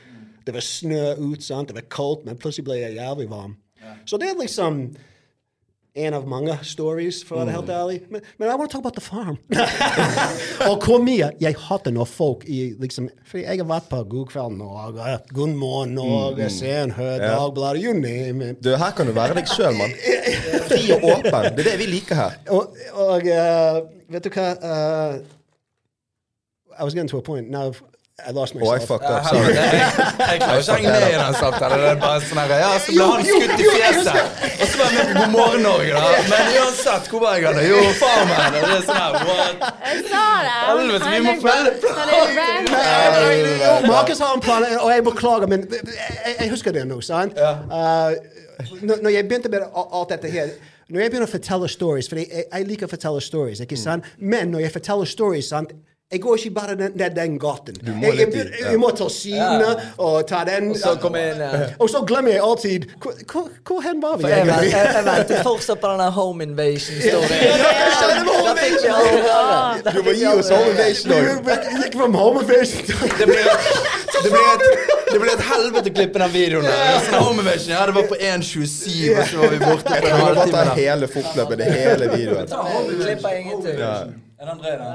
[0.46, 1.70] Det var snø ut, sant?
[1.70, 3.56] det var kaldt, men plutselig ble jeg jævlig varm.
[4.06, 4.88] Så det er liksom
[5.96, 7.96] en av mange stories, for å være helt ærlig.
[8.12, 9.38] Men, men I want to talk about the farm.
[10.70, 14.28] og hvor mye jeg hater når folk i liksom For jeg har vært på God
[14.32, 16.60] kveld og uh, God morgen Norge, mm.
[16.70, 18.60] en Hør, Dagbladet, you name it.
[18.64, 19.96] Du, her kan du være deg sjøl, mann.
[20.68, 21.50] Fri og åpen.
[21.56, 22.38] Det er det vi liker her.
[22.56, 23.82] Og, og uh,
[24.12, 25.18] vet du hva uh,
[26.78, 27.50] I was getting to a point.
[27.50, 27.72] Now
[28.24, 28.88] I lost Oh, I myself.
[28.88, 29.24] fucked up.
[29.28, 29.52] Sorry.
[29.52, 31.80] jeg, klarer ikke å henge med i den samtalen.
[31.82, 34.16] Det er bare sånn her, ja, så ble han skutt i fjeset.
[34.56, 36.22] Og så var med på God morgen Norge, da.
[36.30, 37.64] Men uansett, hvor var jeg da?
[37.68, 38.56] Jo, farmen.
[38.56, 39.66] Og det er sånn her, what?
[39.84, 40.54] Jeg sa det!
[40.70, 41.74] Helvete, vi må følge
[42.38, 43.90] random.
[43.90, 46.96] Markus har en plan, og jeg beklager, men jeg, husker det nå.
[47.04, 47.36] sant?
[47.36, 48.16] Uh,
[48.80, 50.54] når, jeg begynte med alt dette her
[50.88, 54.08] Når jeg begynner å fortelle stories, for jeg, jeg liker å fortelle stories, ikke sant?
[54.16, 55.76] Men når jeg forteller stories, sant?
[56.12, 57.76] Jeg går ikke bare ned den, den gaten.
[57.96, 60.68] må jeg, jeg, jeg, jeg må ta sidene og ta den.
[60.70, 61.48] Og så inn ja.
[61.82, 64.70] Og så glemmer jeg alltid Hvor, hvor, hen var vi For jeg, egentlig?
[64.70, 67.40] jeg, ventet fortsatt på den der home invasion-storyen.
[69.96, 71.24] Du må gi oss home invasion òg.
[71.48, 72.84] Vi gikk fra home invasion
[73.18, 74.62] Det ble, et,
[75.12, 77.00] det blir et helvete å klippe den videoen der.
[77.08, 80.14] Det home invasion, ja, det var på 1.27, og så var vi borte på Jeg
[80.14, 80.78] en halvtime.
[80.78, 82.46] hele fortløpet, hele videoen.
[83.82, 83.96] Ja.
[84.36, 84.88] Er det André, da?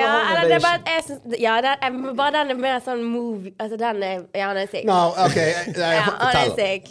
[0.00, 3.02] Ja, eller det er bare at jeg syns Ja, er, bare den er mer sånn
[3.04, 4.86] movie Altså, den er Ja, han er syk.
[4.88, 5.36] No, OK.
[5.76, 6.88] Nei, Ja, han er syk.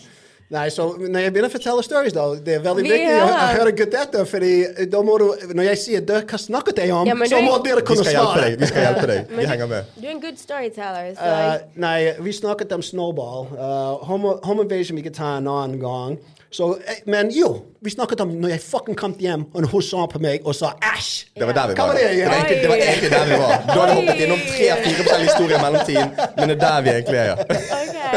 [0.53, 3.25] Nei, så når jeg begynner å fortelle stories, da, det er veldig Vi viktig å,
[3.25, 4.29] å høre godt etter.
[4.29, 4.51] fordi
[4.93, 7.83] da må du, Når jeg sier det, hva snakket jeg om, Ja, så må dere
[7.87, 8.53] kunne svare.
[8.61, 9.33] Vi skal hjelpe deg.
[9.41, 9.91] Vi henger med.
[9.97, 13.49] Du er en good storyteller, Uh, nei, vi snakket om snowball.
[13.57, 16.15] Uh, home, home invasion vi kan ta en annen gang.
[16.57, 17.49] Så, eh, men jo,
[17.85, 20.71] vi snakket om når jeg fucking kom hjem, og hun så på meg og sa
[20.81, 21.09] æsj.
[21.37, 21.91] Det var der vi var.
[21.93, 23.53] det Det var egentlig, det var egentlig der vi var.
[23.67, 27.19] Du hadde hoppet innom tre-fire forskjellige historier i mellomtiden, men det er der vi egentlig
[27.19, 27.25] er.
[27.25, 27.35] ja.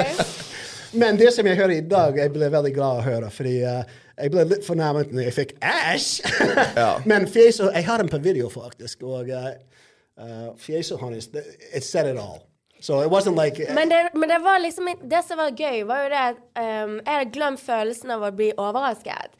[0.00, 0.30] Okay.
[0.92, 3.30] Men det som jeg hører i dag, jeg ble veldig glad å høre.
[3.30, 3.82] Fordi uh,
[4.16, 6.08] jeg ble litt fornærmet når jeg fikk æsj.
[6.80, 6.92] Ja.
[7.10, 9.04] Men fjeset Jeg har den på video, faktisk.
[9.04, 9.50] Og uh,
[10.16, 12.40] uh, fjeset hans It said it all.
[12.80, 16.02] So it wasn't like Men det, men det var liksom Det som var gøy, var
[16.04, 16.36] jo det at
[16.86, 19.36] um, jeg hadde glemt følelsen av å bli overrasket.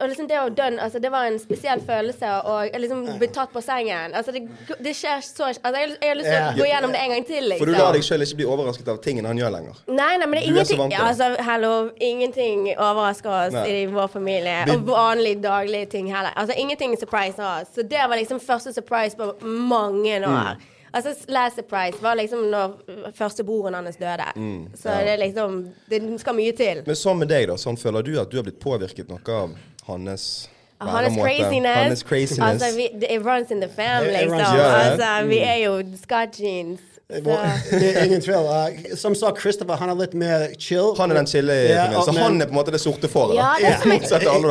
[0.00, 3.50] Og liksom det å dønn, altså det var en spesiell følelse, å liksom bli tatt
[3.50, 4.12] på sengen.
[4.14, 4.44] Altså det,
[4.78, 7.24] det skjer så Altså jeg, jeg har lyst til å gå gjennom det en gang
[7.26, 7.82] til, For du liksom.
[7.88, 9.80] lar deg sjøl ikke bli overrasket av tingene han gjør lenger.
[9.90, 11.72] Nei, nei, men det er ingenting er altså, hello,
[12.10, 13.66] ingenting overrasker oss Nei.
[13.80, 14.60] i vår familie.
[14.68, 16.30] Vi- Og vanlige daglige ting heller.
[16.36, 17.74] Altså, ingenting surpriser oss.
[17.74, 20.54] Så det var liksom første surprise på mange år.
[20.54, 20.68] Mm.
[20.92, 24.26] Altså, last surprise var liksom når første broren hans døde.
[24.36, 25.58] Mm, Så det er liksom
[25.90, 26.82] Det skal mye til.
[26.86, 27.58] Men sånn med deg, da.
[27.60, 29.54] Sånn føler du at du har blitt påvirket noe av
[29.86, 30.48] hans
[30.80, 31.76] Hans craziness.
[31.76, 32.62] Hans craziness.
[32.62, 34.12] Altså, vi, it runs in the family.
[34.12, 34.90] Ja, ja.
[34.90, 36.80] altså, vi er jo Scott jeans.
[37.10, 38.46] Det er ingen tvil.
[38.46, 40.92] Uh, som sagt, Christopher han er litt mer chill.
[40.98, 42.04] Han er den chille i Ja, familien.
[42.06, 43.34] Så han er på en måte det sorte fåret.
[43.38, 44.20] Ja, det er som er- alle Men dere.
[44.20, 44.50] det er andre.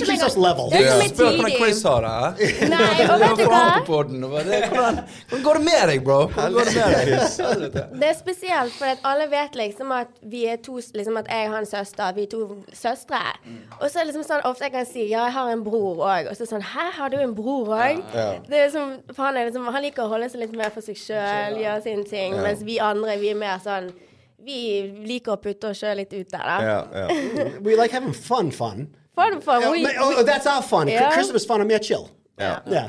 [0.00, 0.70] He level.
[0.70, 1.56] Det er som er Spør hvordan.
[1.60, 2.70] Chris har det.
[2.70, 3.62] Nei, og vet du hva?
[3.76, 6.18] det- Hvordan går det med deg, bro?
[6.26, 7.06] Hvordan går det med deg?
[7.10, 7.36] Chris?
[8.00, 11.48] Det er spesielt, for at alle vet liksom at vi er to liksom at jeg
[11.50, 12.42] har en søster, vi er to
[12.72, 13.20] søstre.
[13.80, 16.00] Og så er det liksom sånn ofte jeg kan si ja, jeg har en bror
[16.06, 16.30] òg.
[16.30, 18.02] Og så er sånn hæ, har du en bror òg?
[18.14, 18.26] Ja.
[18.48, 20.84] Det er liksom, for han, er liksom, han liker å holde seg litt mer for
[20.84, 22.38] seg sjøl, gjøre sine ting.
[22.42, 23.90] Mens vi andre, vi er mer sånn
[24.40, 24.60] Vi
[25.04, 26.54] liker å putte oss sjøl litt ut der, da.
[26.64, 27.08] Ja, ja.
[27.64, 28.86] We like having fun, fun.
[29.14, 29.60] Fun, fun.
[29.60, 30.88] Yeah, We, but- oh, that's our fun.
[30.88, 31.12] Yeah.
[31.12, 32.08] Christmas fun er mer chill.
[32.40, 32.62] Ja.
[32.66, 32.88] Yeah.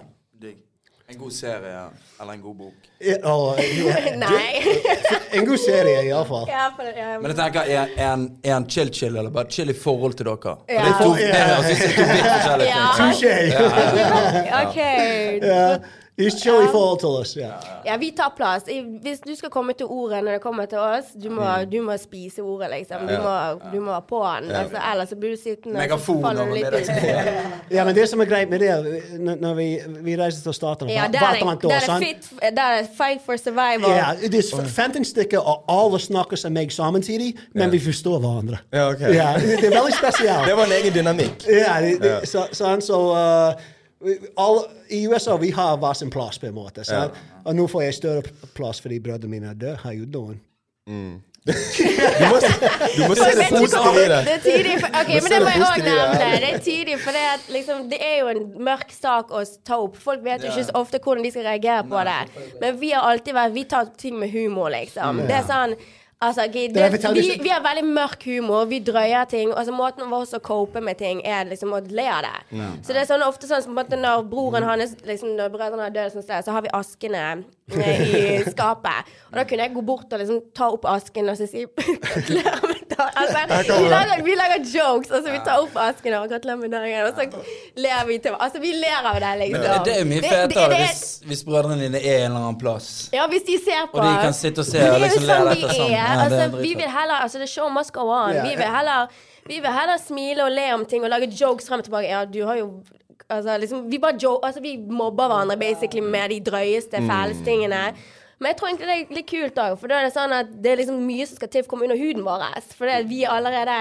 [1.12, 1.90] En god serie
[2.22, 2.74] eller en god bok.
[3.02, 4.18] Yeah, oh, yeah.
[4.18, 4.62] Nei.
[5.32, 6.46] En god serie, iallfall.
[6.48, 7.20] ja, ja.
[7.20, 10.28] Men jeg tenker, er, er, han, er han chill-chill, eller bare chill i forhold til
[10.28, 10.54] dere?
[10.70, 10.86] Ja.
[10.86, 14.52] Det er to, ut som to vidt forskjellige ting.
[14.62, 14.80] OK.
[16.30, 17.34] Chill i forhold til oss.
[17.38, 17.64] Yeah.
[17.86, 18.68] Ja, vi tar plass.
[19.02, 21.98] Hvis du skal komme til ordet når det kommer til oss, du må, du må
[21.98, 23.08] spise ordet, liksom.
[23.08, 23.36] Du må,
[23.74, 24.52] du må være på den.
[24.52, 26.92] Altså, ellers så blir du sittende Megafon over litt ut.
[27.72, 28.72] Ja, men det som er greit med det,
[29.20, 29.68] når vi,
[30.04, 32.06] vi reiser til Statene Ja, hvert er, annet år er, sant?
[32.06, 33.90] fit, er fight for survival.
[33.96, 38.62] Ja, det er 15 stykker, og alle snakker som meg samtidig, men vi forstår hverandre.
[38.74, 39.16] Ja, okay.
[39.16, 40.46] Ja, det er veldig spesielt.
[40.52, 41.46] Det var en egen dynamikk.
[41.48, 43.70] Ja, det, det, så, sånn, så uh,
[44.36, 46.86] all, I USA vi har hver sin plass, på en måte.
[46.90, 47.08] Ja.
[47.46, 49.78] Og nå får jeg større plass fordi brødrene mine er døde.
[49.84, 50.42] How you doing?
[51.42, 51.54] Du
[52.30, 54.18] må, du må se det positive i det.
[54.28, 56.28] Det er tidlig for, okay, men det må jeg òg nevne.
[56.44, 59.80] Det er tidlig, for det, at, liksom, det er jo en mørk sak å ta
[59.82, 59.98] opp.
[59.98, 62.20] Folk vet jo ikke så ofte hvordan de skal reagere på det.
[62.62, 65.24] Men vi har alltid vært Vi tar ting med humor, liksom.
[65.26, 65.74] Det er sånn
[66.22, 68.68] Altså, okay, det, det vi, vi har veldig mørk humor.
[68.70, 69.54] Vi drøyer ting.
[69.58, 72.60] Altså Måten vår å cope med ting er liksom å le av det.
[72.86, 76.14] Så det er sånn ofte sånn som når broren hans liksom, Når brødrene har dødd,
[76.14, 77.24] sånn så har vi askene
[77.74, 78.22] eh, i
[78.54, 79.10] skapet.
[79.32, 81.66] Og da kunne jeg gå bort og liksom ta opp asken og så si
[82.12, 83.18] Gratulerer med dagen.
[83.22, 87.06] Altså, vi, lager, vi lager jokes, altså vi tar opp asken og gratulerer med dagen,
[87.08, 87.44] og så
[87.86, 89.66] ler vi til Altså vi ler av det, liksom.
[89.68, 92.88] Men det er jo mye fetere hvis, hvis brødrene dine er en eller annen plass.
[93.14, 95.52] ja, hvis de ser på Og de kan sitte og se og liksom le etter
[95.54, 95.92] dette sammen.
[95.98, 98.34] Ja, det altså, vi vil heller Altså, the show must go on.
[98.34, 99.08] Vi, vil heller,
[99.48, 102.10] vi vil heller smile og le om ting og lage jokes frem og tilbake.
[102.10, 102.72] Ja, du har jo
[103.32, 107.10] Altså, liksom Vi bare jo, altså, vi mobber hverandre basically med de drøyeste, Mm.
[107.12, 107.94] fæleste tingene.
[108.42, 110.54] Men jeg tror egentlig det er litt kult òg, for da er det sånn at
[110.66, 112.46] det er liksom mye som skal til for å komme under huden vår.
[112.74, 113.76] For det, vi er allerede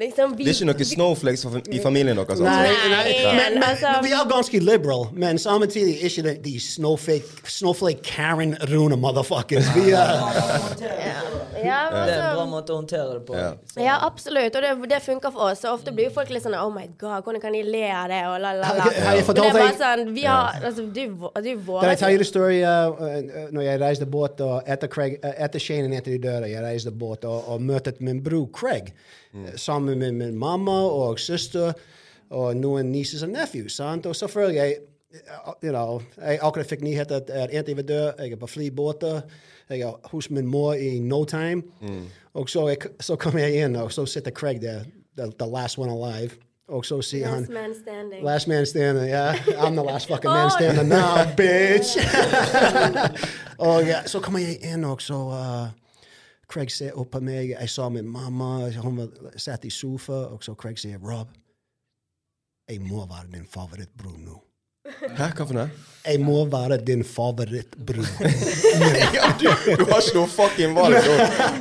[0.00, 2.30] liksom vi, Det er ikke noen snowflakes i familien deres?
[2.34, 2.44] altså?
[2.44, 6.54] Nei, Nei, nei, men, men altså- vi er ganske liberal, men samtidig ikke de, de
[6.60, 9.70] snowflake, snowflake Karen Rune motherfuckers.
[9.76, 10.10] Vi er
[11.64, 13.36] ja, men Det er en altså- bra måte å håndtere det på.
[13.38, 13.52] Ja.
[13.76, 15.64] Ja, absolutt, og det, det funker for oss.
[15.64, 18.08] Og ofte blir jo folk litt sånn Oh my god, hvordan kan de le av
[18.12, 18.20] det?
[18.28, 18.84] Og la, la, la.
[18.84, 21.02] Har jeg Men det fortalt er deg sånn Vi har Altså, du,
[21.46, 24.90] du våre Kan jeg ta en historie uh, uh, når jeg reiste båt og etter,
[24.92, 28.48] Craig, uh, etter Shane etter de døde, jeg reiste båt og, og møtte min bror
[28.54, 28.92] Craig
[29.34, 31.72] uh, sammen med min mamma og søster
[32.30, 33.72] og noen nieces og nephews.
[33.72, 34.06] Sant?
[34.06, 34.76] Og selvfølgelig, jeg,
[35.64, 39.20] you know, jeg akkurat fikk nyhet at at en var død, jeg er på flybåter,
[39.70, 41.62] jeg er hos min mor i no time.
[42.34, 44.84] Og så, jeg, så kom jeg inn, og så sitter Craig der,
[45.16, 46.30] the, the last one alive.
[46.68, 48.24] Og så sier han Last man standing.
[48.24, 49.34] Last man standing, yeah.
[49.58, 50.50] I'm the last fucking man Oh.
[50.50, 51.98] standing now, bitch.
[53.68, 55.68] og ja, så kommer jeg inn, og så uh,
[56.50, 57.54] Craig ser opp på meg.
[57.54, 61.32] Jeg sa min mamma, hun var satt i sofa, og så Craig sier, Rob,
[62.68, 64.43] jeg må være din favorittbror nå.
[64.84, 65.70] Hæ, hva for noe?
[66.04, 68.04] Jeg må være din favorittbror.
[69.14, 69.46] Ja, du,
[69.78, 70.96] du har ikke noe fucking valg.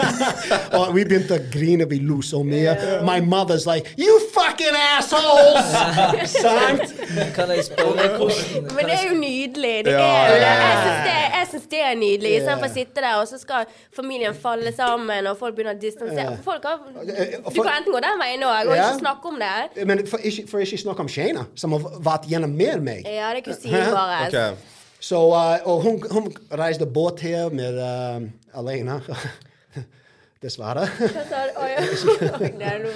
[0.78, 2.74] og vi begynte å grine, vi lo så mye.
[3.08, 5.70] My mother's like, you fucking assholes!
[6.34, 6.92] Sant?
[7.38, 9.74] Kan jeg spørre hvordan Men det er jo nydelig.
[9.88, 10.42] Det er jo det.
[10.42, 12.34] ja, ja, Jeg syns det, det er nydelig.
[12.42, 16.36] Istedenfor å sitte der, og så skal familien falle sammen, og folk begynner å distansere.
[16.44, 19.86] Folk har, du kan enten gå den veien òg, og ikke snakke om det.
[19.88, 23.08] Men for ikke, for ikke snakke om Shana, som har vært gjennom mer meg.
[23.14, 24.14] Ja, det er kusinen vår.
[24.28, 24.56] Okay.
[25.04, 28.22] Så, uh, og hun, hun reiste båt her med uh,
[28.60, 29.02] alene.
[30.44, 30.88] Dessverre.
[31.00, 31.52] Hva sa du?
[32.68, 32.94] Er noe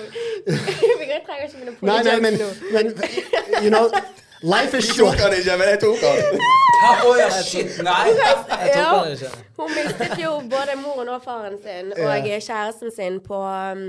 [0.47, 2.39] Vi trenger ikke mine nei, nei, men,
[2.73, 2.93] men
[3.63, 3.87] you know,
[4.41, 5.15] life is short.
[5.15, 6.41] Jeg tok den ikke, men jeg tok den.
[6.77, 8.01] Ta å ja, shit, nei!
[8.11, 9.31] Jeg tok den ikke.
[9.59, 13.87] Hun mistet jo både moren og faren sin og kjæresten sin på um,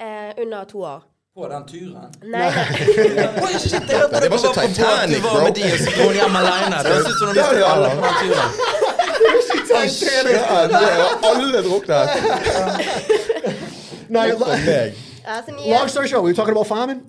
[0.00, 1.04] eh, under to år.
[1.36, 2.04] På den turen.
[2.32, 2.46] Nei.
[3.44, 5.42] Oi, shit, jeg hørte Det var så Titanic, bro.
[5.44, 6.76] med de, og så dro de hjem alene.
[6.84, 7.88] Det høres ut som Det de alle alle.
[7.96, 8.50] på den turen.
[9.66, 9.74] Det
[10.40, 12.08] var alle druknet.
[14.16, 14.26] Nei,
[15.66, 17.00] Long story short, were you talking about farming.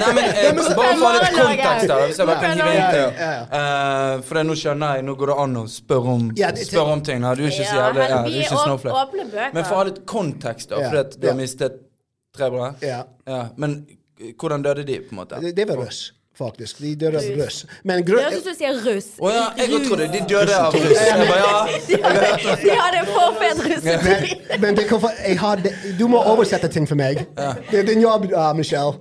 [0.00, 2.00] Nei, men eh, Bare for litt kontekst, da.
[2.08, 2.84] Hvis jeg bare kan hive inn.
[3.60, 6.28] Eh, for det, nå skjønner jeg, nå går det an å spørre om,
[6.64, 7.22] spør om ting.
[7.22, 9.48] Du er ikke så jævlig ja, du er ikke snowflake.
[9.52, 10.88] Men for å ha litt kontekst, da.
[10.88, 11.78] For at du har mistet
[12.36, 12.74] tre brødre.
[12.82, 13.02] Ja.
[13.28, 13.46] Ja.
[13.56, 13.86] Men
[14.40, 15.40] hvordan døde de, på en måte?
[15.42, 16.78] Det, det var russ, faktisk.
[16.82, 17.66] De døde av Russ.
[17.82, 18.22] Men Men Det grunn...
[18.24, 19.08] høres ut som du sier russ.
[19.18, 21.00] Å ja, jeg trodde de døde av russ.
[21.00, 21.64] Jeg bare, ja.
[21.88, 22.22] De hadde,
[22.62, 23.24] de hadde for.
[24.60, 27.24] Men, men du må oversette ting for meg.
[27.70, 28.98] Det er din jobb, uh, Michelle.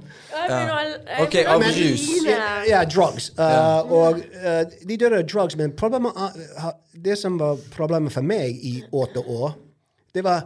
[1.22, 2.08] Ok, av rus.
[2.26, 3.32] Ja, ja, drugs.
[3.38, 6.17] Uh, Og uh, de døde av drugs, men problemet,
[6.58, 6.72] uh,
[7.06, 9.54] det som var problemet for meg i åtte år,
[10.13, 10.46] det var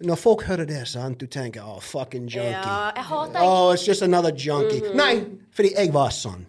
[0.00, 2.50] når folk hører det, sant, du tenker oh, fucking junkie.
[2.50, 4.80] Ja, jeg hater Oh, it's just another junkie.
[4.80, 4.96] Mhm.
[4.96, 6.46] Nei, fordi jeg var sånn.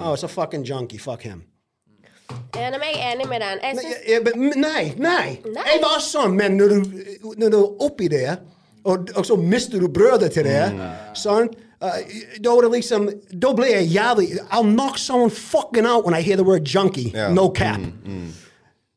[0.00, 0.98] Oh, it's a fucking junkie.
[0.98, 1.44] Fuck him.
[2.56, 3.58] Ja, nei, men jeg er enig med den.
[3.62, 5.38] Jeg Nei, syns ja, men- nei, nei.
[5.44, 5.66] Nei.
[5.72, 6.76] Jeg var sånn, men når du,
[7.36, 8.38] når du er oppi det,
[8.84, 10.64] og, og så mister du brødet til det,
[11.14, 11.48] sånn,
[11.82, 12.00] uh,
[12.42, 16.20] da var det liksom Da ble jeg jævlig I'll knock someone fucking out when I
[16.22, 17.12] hear the word junkie.
[17.14, 17.28] Ja.
[17.30, 17.80] No cap.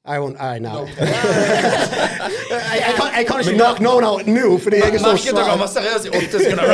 [0.06, 0.88] I won't, I know.
[2.50, 5.36] jeg, jeg, kan, jeg kan ikke knock noen out nå, fordi jeg er så Merket
[5.38, 5.84] dere var svak.
[5.84, 6.66] seriøs i åtte sekunder?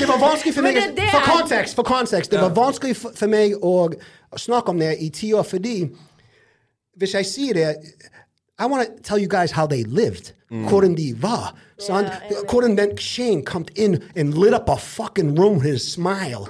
[0.00, 0.80] Det var vanskelig for meg
[1.12, 3.88] For kontekst, for kontekst Det var vanskelig for, for meg å
[4.36, 5.78] snakke om det i ti år fordi
[6.96, 7.70] hvis jeg sier det
[8.58, 10.32] I want to tell you guys how they lived.
[10.50, 11.54] Hvordan de var.
[11.78, 12.08] sant?
[12.48, 16.48] Hvordan den Shane kom inn and lit up a fucking room with his smile.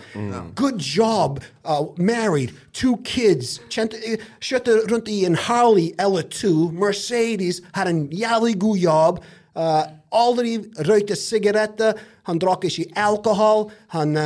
[0.55, 1.41] Good job.
[1.65, 2.53] Uh, married.
[2.73, 3.61] Two kids.
[3.71, 6.71] Kjente, eh, Kjørte rundt i en Harley eller to.
[6.71, 7.61] Mercedes.
[7.73, 9.19] Hadde en jævlig god jobb.
[9.57, 11.93] Uh, aldri røykte sigaretter.
[12.23, 13.71] Han drakk ikke alkohol.
[13.89, 14.17] Han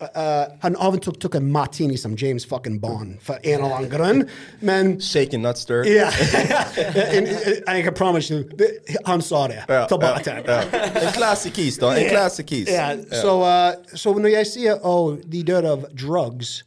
[0.00, 3.60] uh, uh, han av og til tok en martini som James fucking Bond, for en
[3.64, 4.24] eller annen grunn.
[4.60, 5.86] Men Shaken, not stirred.
[5.86, 6.10] ja.
[7.12, 10.68] En- en- Jeg kan promise you, det- han sa det Ja, til ja, bartenderen.
[10.72, 11.06] ja.
[11.08, 11.94] En classic keys, da.
[11.96, 12.68] En classic keys.
[12.68, 16.64] Ja, så, uh, så når jeg sier oh, de dør av drugs,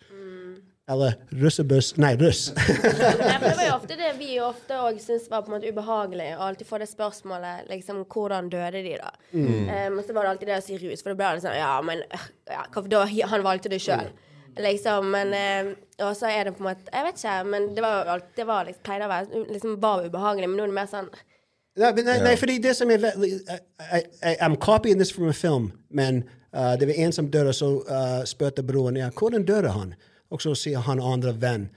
[0.89, 2.47] eller russebuss Nei, russ.
[2.57, 6.31] Nei, det var jo ofte det vi ofte òg syntes var på en måte ubehagelig.
[6.37, 9.11] Og alltid få det spørsmålet liksom, hvordan døde de, da?
[9.33, 11.59] Um, og så var det alltid det å si rus, for det ble det sånn
[11.59, 13.03] Ja, men øh, ja, da?
[13.33, 14.09] Han valgte det sjøl.
[14.59, 15.73] Liksom, men um,
[16.07, 18.29] Og så er det på en måte Jeg vet ikke, men det var jo alt,
[18.35, 20.49] det var liksom, pleide å være liksom bare ubehagelig.
[20.49, 21.11] Men nå er det mer sånn
[21.79, 23.29] Nei, men nei, nei, fordi det som er veldig
[23.93, 24.01] I-
[24.33, 27.69] I- I'm copying this from a film, men uh, det var en som døde, så
[27.87, 29.93] uh, spurte broren ja, hvordan døde han?
[30.31, 31.69] Og så sier han andre venn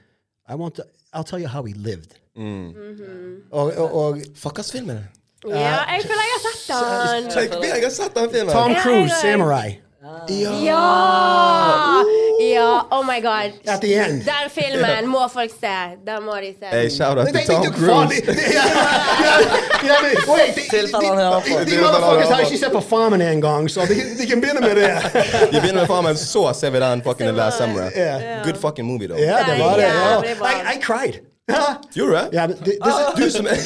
[0.51, 0.83] I want to,
[1.15, 2.19] I'll tell you how he lived.
[3.53, 5.07] Og, og, og Fuck, hva film er det?
[5.49, 7.31] Ja, jeg føler jeg har sett den.
[7.35, 8.53] Check, jeg har sett den filmen.
[8.55, 9.79] Tom Ja, Cruise, jeg- Samurai.
[10.29, 10.53] Ja!
[10.65, 12.03] Ja,
[12.91, 13.53] oh my god.
[13.75, 14.25] At the end.
[14.25, 15.77] Den filmen må folk se.
[16.07, 16.67] Den må de se.
[16.67, 17.73] Hey, shout out til Tom.
[17.73, 18.23] Cruise.
[18.27, 18.67] Ja,
[19.25, 19.35] ja,
[19.89, 19.97] ja,
[21.65, 24.93] de, motherfuckers har ikke sett på Farmen engang, så de, kan begynne med det.
[25.53, 27.91] De begynner med farmen, så ser vi den fucking Last Summer.
[28.45, 29.23] Good fucking movie, though.
[29.23, 29.83] Ja, det var det.
[29.83, 30.73] Ja.
[30.75, 31.32] I cried.
[31.95, 32.29] Gjorde du det?
[32.33, 33.57] Yeah, th- this, Du som er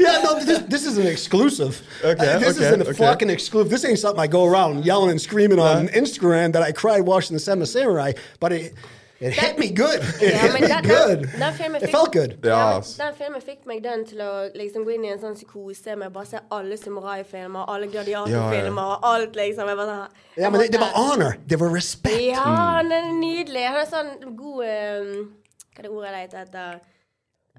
[0.00, 1.82] yeah, no, this, this is an exclusive.
[2.04, 2.92] Okay, Uh, this okay, is an okay.
[2.92, 3.70] fucking exclusive.
[3.70, 7.34] This ain't something I go around yelling and screaming on Instagram that I cried watching
[7.34, 8.74] the Seven Samurai, but it
[9.20, 9.98] it hit me good.
[10.22, 11.18] It Ja, hit me den, good.
[11.32, 12.38] den, den filmen It fikk, felt good.
[12.44, 15.96] Ja, den filmen fikk meg den til å liksom gå inn i en sånn psykose
[15.98, 19.66] med bare se alle samuraifilmer, alle gladiatorfilmer og alt, liksom.
[19.72, 21.34] Jeg bare sånn Ja, men det, det var honor.
[21.50, 22.20] Det var respekt.
[22.30, 22.46] Ja,
[22.78, 23.66] han er nydelig.
[23.66, 25.34] Han er sånn god um,
[25.78, 26.78] Hva er det ordet jeg leter etter?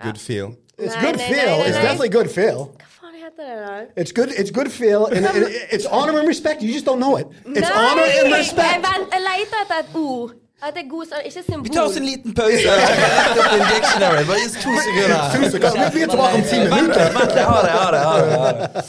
[0.04, 0.48] Good feel.
[0.78, 1.46] It's Nei, good nei, feel.
[1.50, 1.84] nei, nei, It's nei.
[1.84, 2.60] definitely good feel.
[2.80, 4.02] Hva faen heter det, da?
[4.02, 4.30] It's good.
[4.42, 6.62] It's good feel, and, and it's honor and respect.
[6.62, 7.28] You just don't know it.
[7.46, 8.84] It's Nei, honor and Jeg, respect.
[8.88, 10.36] vent, jeg leter etter et ord.
[10.62, 11.64] At det er god sånn Ikke symbol.
[11.64, 12.72] Vi tar oss en liten pause.
[14.30, 15.22] Bare to sekunder.
[15.96, 17.14] Vi- er tilbake om ti minutter.
[17.16, 18.02] vent jeg har det, har det.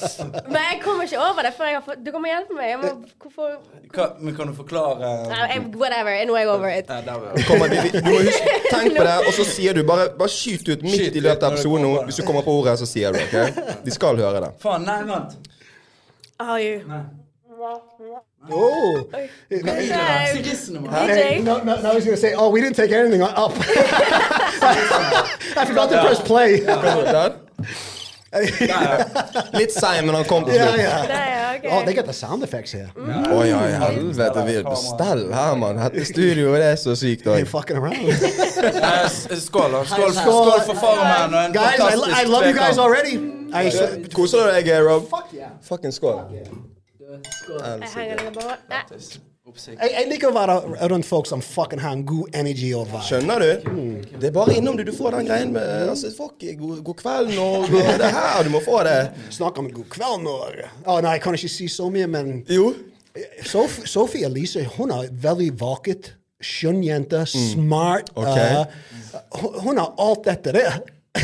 [0.53, 2.73] Men jeg kommer ikke over det før jeg har fått Du kommer hjelpe meg.
[2.73, 2.91] Jeg må,
[3.23, 3.55] hvorfor
[3.95, 6.19] Hva, men kan du forklare uh, Whatever.
[6.27, 6.91] Nå er jeg over it.
[7.47, 10.29] Kommer, vi- vi- du må huske, tenk på det, og så sier du bare, bare
[10.35, 11.87] skyt ut midt Skyt i løpet av episoden.
[11.87, 11.95] nå.
[12.11, 13.63] Hvis du kommer på ordet, så sier du ok?
[13.87, 14.53] De skal høre det.
[14.63, 15.39] Faen, nei, vent.
[16.41, 16.83] Are you?
[16.91, 17.05] Nei.
[20.33, 21.45] Sigissene, mann.
[21.45, 23.53] No, no, no, I was going to say, oh, we didn't take anything up.
[25.57, 26.61] I forgot to press play.
[29.53, 30.79] Litt sein, men han kom til yeah, slutt.
[30.87, 31.09] yeah.
[31.09, 31.65] Nei, ja, ok.
[31.73, 32.89] Oh, they got the sound effects here.
[32.97, 34.45] Å ja, i helvete.
[34.47, 35.81] Vi er på stell her, mann.
[35.83, 37.51] Dette studioet det er så sykt They òg.
[37.51, 38.07] fucking around.
[39.11, 39.83] S- Skål, da.
[39.91, 43.19] Skål, skål for Farmen og guys, I, I love you guys already.
[43.51, 43.67] I,
[44.15, 45.11] Koser du deg, Rob?
[45.11, 45.51] fuck yeah.
[45.67, 46.23] Fucking skål.
[46.31, 46.80] Jeg henger
[49.51, 50.55] Jeg, jeg liker å være
[50.93, 53.01] rundt folk som fucking har en god energy og vibe.
[53.09, 53.49] Skjønner du?
[54.21, 54.85] Det er bare innom du.
[54.87, 57.81] Du får den greien med altså, fuck, god, god kveld, Norge.
[57.81, 59.01] og Det er her du må få det.
[59.35, 60.71] Snakk om god kveld, Norge.
[60.85, 62.71] Oh, nei, jeg kan ikke si så mye, men Jo.
[63.43, 67.25] Sof Sophie Elise, hun er veldig vaket, Skjønn jente.
[67.29, 68.15] Smart.
[68.15, 68.39] Ok.
[68.39, 70.79] uh, hun, har alt dette der.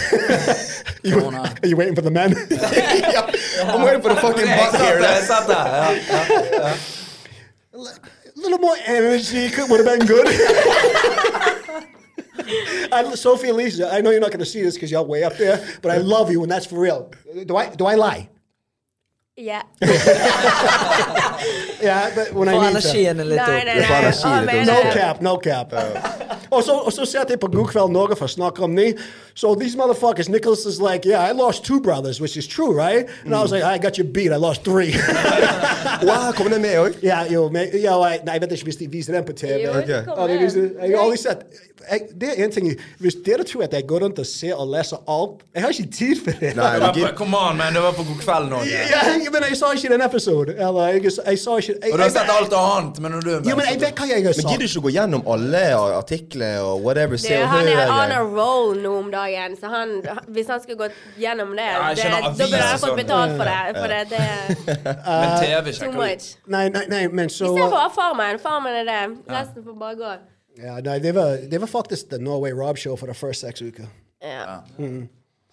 [1.07, 2.34] you, are you waiting for the men?
[3.14, 3.22] ja.
[3.62, 4.98] I'm waiting for the fucking Jeg butt satt here.
[5.00, 5.66] der, jeg satt der.
[5.66, 5.90] Ja,
[6.62, 6.72] ja.
[7.76, 10.26] A little more energy could, would have been good.
[12.92, 15.36] I, Sophie Elise, I know you're not going to see this because you're way up
[15.36, 17.11] there, but I love you, and that's for real.
[17.46, 18.28] Do I do I lie?
[19.36, 19.62] Ja.
[21.82, 22.88] Yeah, but when I need to.
[22.88, 23.64] energien litt Nei, opp.
[23.66, 24.00] nei, Det nei.
[24.07, 25.72] jeg sier Å, det, mener No cap, no cap.
[26.50, 28.86] og så, og så satt jeg på God kveld Norge for å snakke om ni.
[29.37, 33.07] So these motherfuckers, Nicholas is like, yeah, I lost two brothers, which is true, right?
[33.24, 34.95] And I was like, I got you beat, I lost three.
[36.03, 36.95] Wow, kommer det med òg?
[37.03, 39.62] ja, jo, men, ja, jeg, nei, jeg vet ikke hvis de viser den på TV.
[39.64, 39.87] Jo, Ok.
[39.87, 41.05] det kommer Ja, det, viser, jeg har Nei.
[41.05, 41.45] aldri sett
[41.91, 42.66] jeg, Det er en ting
[43.01, 45.93] Hvis dere tror at jeg går rundt og ser og leser alt Jeg har ikke
[45.97, 46.51] tid for det.
[46.57, 47.72] Nei, Det du var på, gidder come on, man.
[47.78, 48.80] Det var på God kveld, Norge.
[48.93, 49.01] Ja,
[49.37, 50.55] men jeg sa ikke den episoden.
[50.68, 53.20] Eller jeg, jeg sa ikke jeg, Og du har jeg- sett alt annet, men når
[53.20, 54.49] du er med Jo, men jeg vet hva jeg har Men sagt.
[54.51, 55.62] gidder du ikke å gå gjennom alle
[56.03, 57.16] artikler og whatever?
[57.16, 59.26] Se Du, og han er on a roll nå om dagen,
[59.61, 59.93] så han,
[60.35, 62.97] hvis han skulle gått gjennom det, Ja, det da burde han fått sånn.
[63.01, 63.59] betalt for det.
[63.81, 64.41] For det, det er
[65.22, 66.31] Men TV too much.
[66.47, 68.39] Nei, nei, nei, men så I stedet for å ha Farmen.
[68.43, 69.01] Farmen er det.
[69.33, 70.14] Resten får bare gå.
[70.62, 73.62] ja, nei, det, var, det var faktisk The Norway Rob Show for de første seks
[73.62, 73.89] uker.
[74.24, 74.61] Ja.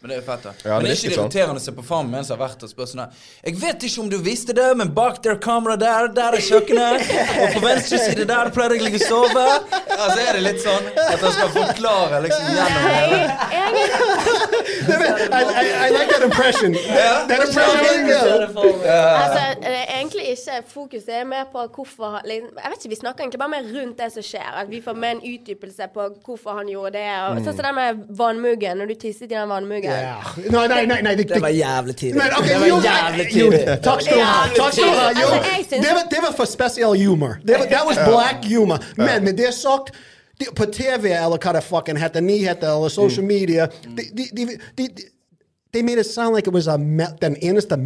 [0.04, 0.52] Men det er fett, da.
[0.68, 1.30] Ja, men det det er ikke sånn.
[1.30, 3.84] irriterende å se på Farmen mens jeg har vært og spør sånn her Jeg vet
[3.88, 7.06] ikke om du visste det, men bak der kameraet der, der er kjøkkenet.
[7.40, 9.46] Og på venstre side der pleier jeg å ligge og sove.
[9.94, 13.94] Ja, så er det litt sånn at han skal forklare liksom gjennom hele jeg,
[14.84, 16.74] I, I, I like that impression.
[16.74, 20.60] that impression altså, eh, egentlig ikke.
[20.74, 23.98] Fokuset er mer på hvorfor liksom, Jeg vet ikke, Vi snakker egentlig bare mer rundt
[24.04, 24.52] det som skjer.
[24.64, 27.08] At vi får med en utdypelse på hvorfor han gjorde det.
[27.24, 28.78] Og, Sånn som den med vannmuggen.
[28.84, 29.93] Når du tisset i den vannmuggen.
[29.94, 30.16] Ja.
[30.52, 32.18] Nei, nei, nei, nei det, Det var jævlig tidlig.
[32.22, 33.78] Men, ok, det var jo, jævlig jo, tidlig.
[33.84, 34.40] Takk skal du ha.
[34.44, 35.08] Jævlig Takk skal du ha.
[35.10, 37.38] Jo, Altså, jeg synes- det, var, det var for spesiell humor.
[37.48, 38.80] Det var, that was black humor.
[38.98, 39.94] Men med det er sagt
[40.40, 43.28] de, På TV eller hva det fucking heter, nyheter eller social mm.
[43.28, 44.46] media de, de, de,
[44.78, 45.04] de, de,
[45.74, 47.78] They made it sound like it was a mel den eneste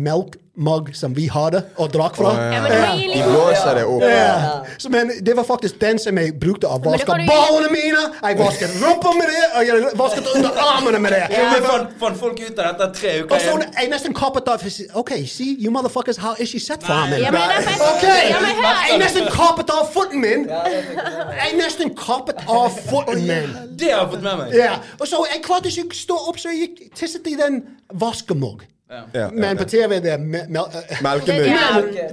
[0.58, 2.32] melkmugg som vi hadde og drakk fra.
[2.34, 4.02] Ja, men det var De blåser det opp.
[4.04, 4.64] Ja.
[4.78, 8.04] Så, men det var faktisk den som jeg brukte å vaske ballene mine.
[8.24, 11.24] Jeg vasket rumpa med det, og jeg vasket under armene med det.
[11.32, 14.66] Men fant, fant folk ut av dette tre uker Og så jeg nesten kappet av
[14.98, 17.20] OK, see, you motherfuckers har ikke sett farmen.
[17.22, 18.04] Ja, men det derfor OK!
[18.04, 18.82] jeg- Ja, men hør.
[18.90, 20.48] Jeg nesten kappet av foten min.
[20.50, 23.54] Jeg nesten kappet av foten min.
[23.78, 24.56] Det har jeg fått med meg.
[24.58, 24.74] Ja.
[25.00, 27.62] Og så jeg klarte ikke å stå opp, så jeg gikk tisset i den
[27.94, 28.66] vaskemugg.
[29.14, 30.64] Ja, Men på TV det er me mel
[31.04, 31.48] Melkemugg.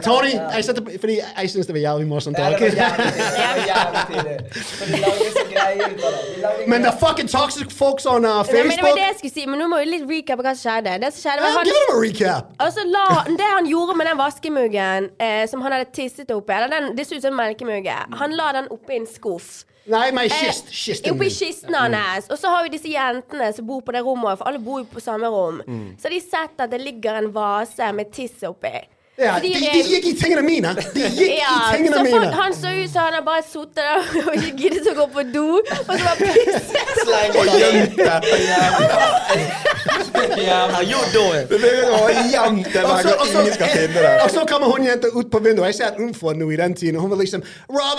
[0.03, 2.39] Tony, jeg setter, fordi jeg syns det var jævlig morsomt.
[2.39, 2.67] Ja, det var
[3.71, 4.39] jævlig tidlig.
[6.59, 8.67] Det Men the fucking toxic folks on uh, Facebook.
[8.67, 9.47] men det var det jeg skulle si.
[9.47, 10.97] Men nå må vi litt recap hva som skjedde.
[11.05, 12.45] Det som skjedde han, Give them a recap.
[12.67, 13.07] Altså, la,
[13.43, 17.07] Det han gjorde med den vaskemuggen eh, som han hadde tisset oppi eller den, Det
[17.07, 17.95] så ut som en melkemugge.
[18.23, 19.63] Han la den oppi en skuff.
[19.87, 20.71] Nei, men Eh, kist.
[20.73, 21.31] Kisten Oppi min.
[21.31, 22.29] kisten hans.
[22.31, 24.87] Og så har vi disse jentene som bor på det rommet, for alle bor jo
[24.89, 25.61] på samme rom.
[25.99, 28.73] Så har de sett at det ligger en vase med tiss oppi.
[29.19, 30.73] Ja, de, de gikk i tingene mine.
[30.75, 32.31] De gikk Ja, i tingene så mine.
[32.35, 35.45] han så ut som han bare sittet der og ikke giddet å gå på do,
[35.61, 36.75] og så bare pisset.
[41.95, 44.23] Og gjemt det Og så- gang og så- ingen skal finne det.
[44.25, 45.67] Og så kommer hun jenta ut på vinduet.
[45.67, 46.97] Jeg satt utenfor nå i den tiden.
[46.97, 47.99] og Hun var liksom Rob,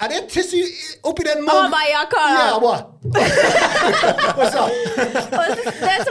[0.00, 0.72] er- det tiss i-
[1.04, 2.82] oppi den bare ja, hva Hva sa what?
[4.38, 4.70] What's up?
[5.38, 5.44] Og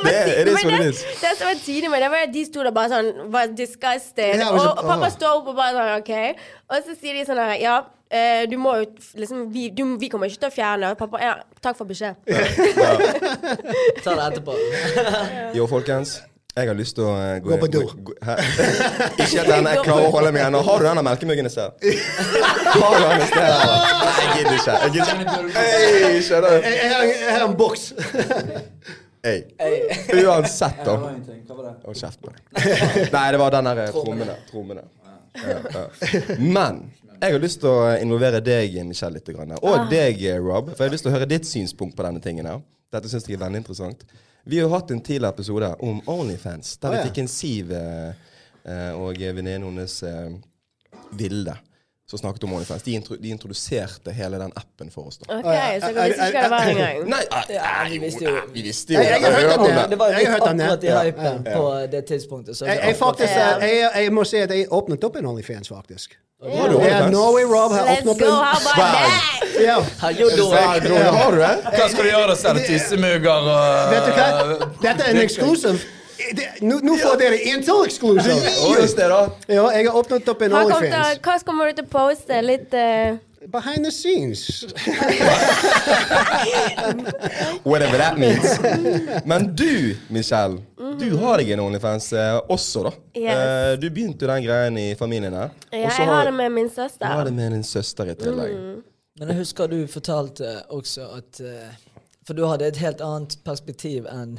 [0.05, 0.45] det er.
[0.45, 4.40] Det som var tidlig med det, var at de sto der bare sånn var disgusted.
[4.49, 6.43] Og, og pappa står opp og bare sånn OK.
[6.71, 7.75] Og så sier de sånn her Ja,
[8.09, 8.89] eh, du må jo
[9.19, 10.91] liksom vi, du, vi kommer ikke til å fjerne.
[10.95, 12.19] Og pappa ja, takk for beskjed.
[14.03, 14.57] Ta det etterpå.
[15.57, 16.19] Jo, folkens.
[16.51, 17.81] Jeg har lyst til å eh, Gå på do.
[18.09, 18.15] gå-?
[18.19, 20.59] Ikke at denne jeg klarer å holde meg ennå.
[20.67, 21.71] Har du denne melkemuggen i sted?
[22.75, 23.53] Har du den i sted?
[23.61, 24.73] Nei, jeg gidder ikke.
[24.81, 25.21] Jeg gidder
[26.19, 26.41] ikke.
[26.67, 27.85] Jeg, jeg har en boks.
[29.24, 29.45] Hei.
[30.26, 30.95] Uansett, da.
[30.97, 32.41] Hold kjeft på deg.
[33.15, 34.36] Nei, det var den der trommene.
[34.49, 34.84] trommene.
[35.38, 35.84] Ja, ja.
[36.39, 36.82] Men
[37.22, 39.30] jeg har lyst til å involvere deg, Michelle, litt.
[39.30, 39.53] grann.
[39.61, 40.74] Og deg, Rob.
[40.74, 42.49] For jeg har lyst til å høre ditt synspunkt på denne tingen.
[42.49, 42.63] her.
[42.91, 44.01] Dette syns jeg er veldig interessant.
[44.43, 48.32] Vi har hatt en tidligere episode om Onlyfans, der vi fikk en Siv eh,
[48.65, 50.32] eh, og venninnen hennes eh,
[51.13, 51.53] Vilde
[52.12, 52.84] som snakket om Onlyfans.
[52.84, 55.18] De, intro, de introduserte hele den appen for oss.
[55.22, 55.38] da.
[55.38, 56.97] OK, så dere visste ikke hva det var engang.
[57.14, 57.22] Nei,
[57.55, 59.86] Ja, vi visste jo vi visste jo Jeg- hørte har hørt om det.
[59.89, 62.57] Det var jo akkurat i hypen på det tidspunktet.
[62.57, 66.18] Så Jeg, faktisk, eh, jeg, jeg må si at jeg åpnet opp en Onlyfans, faktisk.
[66.43, 68.28] Ja, Norway Rob har åpnet opp en
[70.01, 71.55] Har du det?
[71.64, 72.36] Hva skal du gjøre da?
[72.36, 74.28] Selge tissemugger og Vet du hva?
[74.82, 75.80] Dette er en exclusive.
[76.38, 77.74] Det- Nå nå får dere en til.
[77.89, 79.22] Gi oss det, da.
[79.47, 81.19] Ja, jeg har åpnet opp en OnlyFans.
[81.26, 82.41] Hva kommer du til å poste?
[82.45, 83.17] Litt uh...
[83.51, 84.65] Behind the scenes.
[87.63, 88.59] Whatever that means.
[89.26, 90.57] Men du, Michelle,
[90.99, 92.91] du har deg en OnlyFans eh, også, da.
[93.17, 93.34] Yes.
[93.34, 95.49] Eh, du begynte jo den greien i familien her.
[95.72, 97.01] Ja, jeg har det med min søster.
[97.01, 98.53] Du har det med din søster i tillegg.
[99.19, 101.74] Men jeg husker du fortalte også at eh,
[102.26, 104.38] For du hadde et helt annet perspektiv enn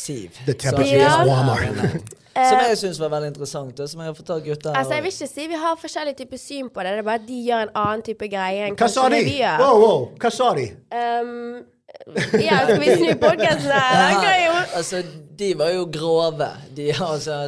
[0.00, 0.38] Siv.
[0.46, 1.64] The temperature is Som- warmer.
[2.40, 4.72] Som jeg syns var veldig interessant, som jeg har fortalt gutta.
[4.78, 6.92] Altså, jeg vil ikke si vi har forskjellig type syn på det.
[6.94, 9.20] Det er bare at de gjør en annen type greie enn Hva sa de?
[9.60, 10.06] Wow, wow.
[10.22, 10.68] Hva sa de?
[10.94, 11.58] Um,
[12.40, 14.62] ja, skal vi snu podkasten her?
[14.78, 15.02] Altså,
[15.42, 16.48] de var jo grove.
[16.76, 17.40] De, altså,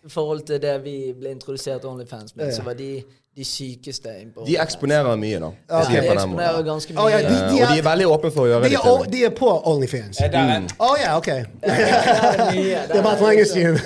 [0.00, 3.02] I forhold til det vi ble introdusert OnlyFans med, så var de
[3.36, 4.10] de sykeste
[4.46, 5.50] De eksponerer mye, da.
[5.70, 7.28] Ja, de eksponerer ganske Å, ja, mye.
[7.28, 8.80] de- er, Og de er veldig åpne for å gjøre De det.
[8.80, 10.18] er, til de er på OnlyFans.
[10.20, 10.66] Å mm.
[10.78, 11.30] Å ja, OK.
[11.30, 13.78] Det er bare for er lenge siden.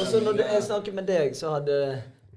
[0.00, 1.80] Og så når jeg snakker med deg, så hadde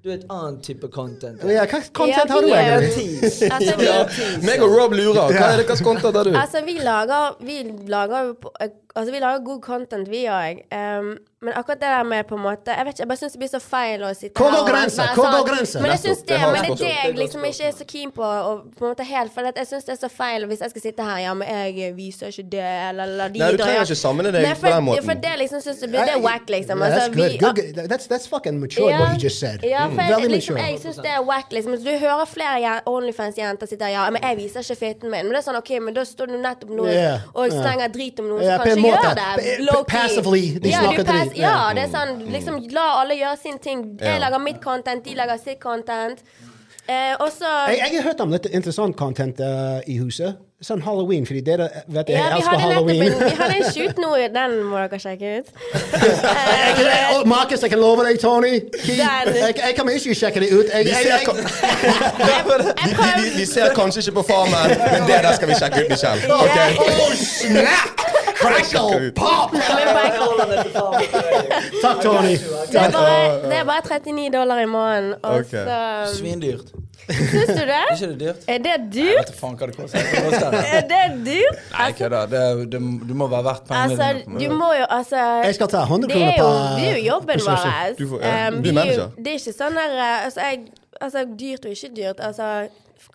[0.03, 1.39] du et annet type content.
[1.47, 3.51] Ja, hva content Ja, har du er- egentlig?
[3.51, 4.39] Altså, Ja.
[4.43, 5.29] Meg og Rob lurer.
[5.31, 6.33] Hva er det hva content har du?
[6.35, 8.33] altså, vi lager Vi lager
[8.95, 10.59] Altså, vi lager god content, vi òg.
[10.69, 13.33] Um, men akkurat det der med på en måte Jeg vet ikke, jeg bare syns
[13.33, 15.07] det blir så feil å sitte Hvor går grensa?
[15.11, 15.47] Hvor går sånn.
[15.49, 15.79] grensa?
[15.83, 18.11] Men jeg syns det det, men det er det jeg liksom ikke er så keen
[18.15, 18.23] på.
[18.23, 20.85] Og på en måte helt For jeg syns det er så feil hvis jeg skal
[20.85, 23.97] sitte her Ja, men jeg viser ikke det, eller la de Nei, du trenger ikke
[24.03, 25.07] sammenligne deg på den måten.
[25.09, 26.79] For det liksom syns jeg blir Det er wack, liksom.
[26.79, 27.31] Yeah, that's Altså, good.
[27.31, 27.55] vi- good.
[27.59, 27.91] good.
[27.91, 29.65] That's, that's fucking mature, what you just said.
[29.67, 31.75] Ja, for jeg, Veldig liksom, jeg syns det er wack, liksom.
[31.83, 35.25] Du hører flere Onlyfans-jenter sitte her Ja, men jeg viser ikke fitten min.
[35.27, 37.93] Men det er sånn, OK, men da står du nettopp nå Ja, og stenger slenger
[37.99, 39.13] drit om noen Ja, som på en måte.
[39.17, 39.83] det.
[39.89, 43.85] Passively, de ja, snakker du Ja, det er sånn liksom La alle gjøre sin ting.
[44.01, 46.23] Jeg lager mitt content, de lager sitt content.
[46.83, 50.35] Eh, også, Jeg, jeg har hørt om litt interessant content uh, i huset.
[50.63, 53.01] Sånn halloween, fordi dere vet jeg ja, jeg elsker halloween.
[53.03, 55.49] en, vi hadde en shoot nå, den må dere sjekke ut.
[55.83, 58.53] uh, Markus, jeg kan love deg, Tony.
[58.87, 60.71] Jeg, jeg kan ikke sjekke det ut.
[60.71, 61.33] Jeg, Vi jeg, ser,
[63.19, 66.21] vi, vi, ser kanskje ikke på Farmen, men det der skal vi sjekke ut, Michelle.
[66.21, 66.79] selv.
[66.79, 68.03] oh, snack!
[68.39, 69.11] Crackle!
[69.19, 69.51] Pop!
[71.81, 72.37] Takk, Tony.
[72.71, 75.13] Det er bare, det er bare 39 dollar i måneden.
[75.23, 75.53] Og Ok.
[76.15, 76.73] Svindyrt.
[77.07, 77.77] Syns du det?
[77.77, 78.43] Er ikke det dyrt?
[78.47, 79.17] Er det Jeg dyrt?
[79.19, 79.99] vet faen hva det koster.
[80.53, 80.61] Det?
[80.77, 81.57] Er det dyrt?
[81.73, 82.21] Nei, kødda.
[82.33, 84.39] Det, det, du må være verdt pengene Altså, dine.
[84.43, 87.03] du må jo altså Jeg skal ta 100 Det er kroner på det er jo
[87.09, 87.67] jobben vår.
[87.99, 88.47] Du ja.
[88.47, 89.11] Um, Du manager.
[89.17, 90.63] Det er ikke sånn der uh, Altså, jeg,
[91.01, 92.19] altså dyrt og ikke dyrt.
[92.29, 92.49] Altså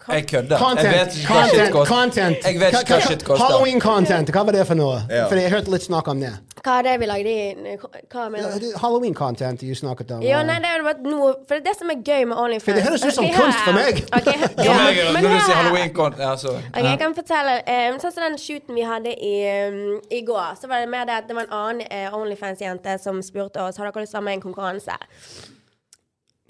[0.08, 0.56] Jeg kødder.
[0.56, 1.94] Jeg Content, vet ikke hva shit koster.
[1.94, 2.36] content.
[2.44, 3.44] Jeg vet ikke hva shit koster.
[3.44, 5.00] Halloween-content, hva var det for noe?
[5.10, 5.26] Ja.
[5.28, 6.32] Fordi jeg hørte litt snakk om det.
[6.64, 7.76] Hva er det vi lagde i
[8.10, 8.66] Hva mener du?
[8.80, 10.22] Halloween-content du snakket om.
[10.26, 12.64] Ja, nei, det er bare noe For det som er gøy med OnlyFans.
[12.66, 14.00] For det høres ut som kunst for meg.
[14.18, 16.56] Okay, Ja, ja, men, men, halloween-kont ja, så.
[16.58, 19.36] Ok, jeg kan fortelle um, Sånn som den shooten vi hadde i,
[19.68, 22.98] um, i går, så var det mer det at det var en annen uh, Onlyfans-jente
[23.02, 24.98] som spurte oss Har dere lyst til å være med i en konkurranse.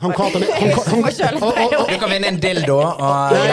[0.00, 3.48] Han kalte meg han, han, han, Du kan vinne en dildo, og Nei,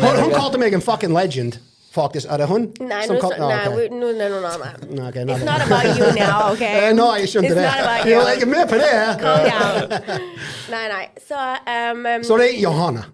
[0.00, 1.58] han- kalte meg en fucking legend,
[1.92, 2.30] faktisk.
[2.32, 2.64] Er det hun?
[2.80, 3.72] Nei, som nå, kal- så- nei okay.
[3.72, 4.70] er det noen andre.
[4.88, 6.64] Nei, It's not about you now, OK?
[6.64, 7.68] Eh, Nå har jeg skjønt det.
[8.08, 8.90] jeg er med på det.
[9.20, 10.24] Calm down.
[10.72, 11.04] Nei, nei.
[11.28, 13.04] Så um, um, Så det er Johanna.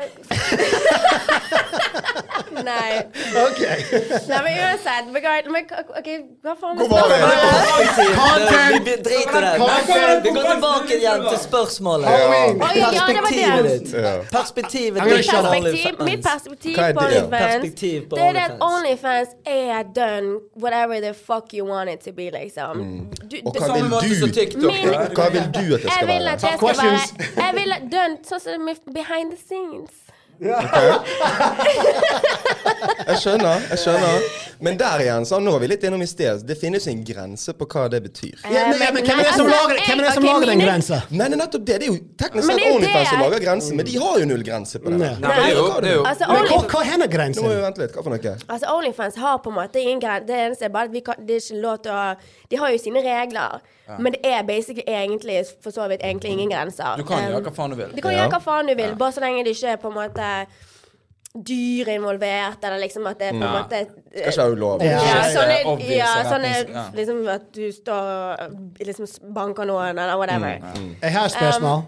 [2.50, 2.92] Nei.
[3.46, 3.60] Ok.
[4.28, 5.66] nei, men uansett begreit, men,
[5.98, 6.08] OK,
[6.44, 7.18] hva faen Hvor var det?
[8.16, 8.86] Content!
[8.86, 9.52] Vi driter i det.
[10.24, 12.08] Vi går tilbake igjen til spørsmålet.
[12.60, 13.88] Perspektivet ditt.
[14.32, 15.30] Perspektivet ditt.
[15.30, 16.22] Perspektiv, mitt
[17.30, 18.16] perspektiv er på?
[18.16, 18.70] OnlyFans Det er at OnlyFans.
[18.70, 20.28] OnlyFans er done
[20.62, 22.74] whatever the fuck you want it to be, liksom.
[23.30, 23.98] Du, Og hva vil du?
[25.14, 26.32] Hva vil du at det jeg skal vil være?
[26.32, 26.98] at det skal være
[27.46, 27.70] Jeg vil
[28.30, 29.89] sånn som behind the scenes.
[33.10, 34.22] Jeg skjønner, jeg skjønner.
[34.60, 36.42] Men der igjen, så nå er vi litt innom i sted.
[36.48, 38.36] Det finnes en grense på hva det betyr.
[38.44, 40.32] Ja, men, ja, men hvem er det som lager, altså, hvem er det som jeg-
[40.34, 40.98] lager den grensa?
[41.10, 41.76] Nei, det er nettopp det.
[41.80, 44.78] Det er jo teknisk sett OnlyFans som lager grensen, men de har jo null grense
[44.78, 44.98] på det.
[45.00, 45.14] Nei.
[45.20, 47.42] Nei, men det jo, det jo Altså, Men hva, hender grensen?
[47.42, 47.92] Nå må vi vente litt.
[47.96, 48.36] Hva for noe?
[48.48, 50.26] altså Onlyfans har på en måte ingen grense.
[50.26, 52.16] Det eneste er bare at vi kan, det er ikke lov til å
[52.50, 53.60] De har jo sine regler,
[53.98, 56.96] men det er basically egentlig for så vidt egentlig ingen grenser.
[56.96, 57.90] Du kan Um, gjøre hva faen du vil.
[57.96, 59.94] Du kan gjøre hva faen du vil, bare så lenge det ikke er på en
[59.94, 60.29] måte
[61.46, 64.88] dyr involvert, eller liksom at det er på en måte måte Skal ikke være ulovlig.
[64.90, 64.98] Ja.
[65.30, 65.52] sånn
[65.86, 68.10] ja, sånn sånne liksom at du står
[68.48, 70.58] og liksom banker noen, eller whatever.
[71.02, 71.86] Jeg har et spørsmål.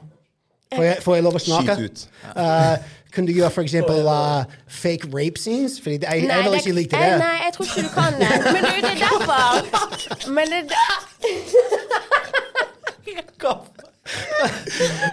[0.72, 1.74] Får jeg, får jeg lov å snakke?
[1.76, 1.98] Skyt ut.
[2.32, 2.76] Uh,
[3.12, 5.74] kan du gjøre for eksempel uh, fake rape scenes?
[5.82, 7.18] Fordi jeg, jeg vil ikke like eh, det.
[7.20, 8.30] Nei, jeg tror ikke du kan det.
[8.46, 9.50] Men du, det er derfor.
[10.38, 10.62] Men det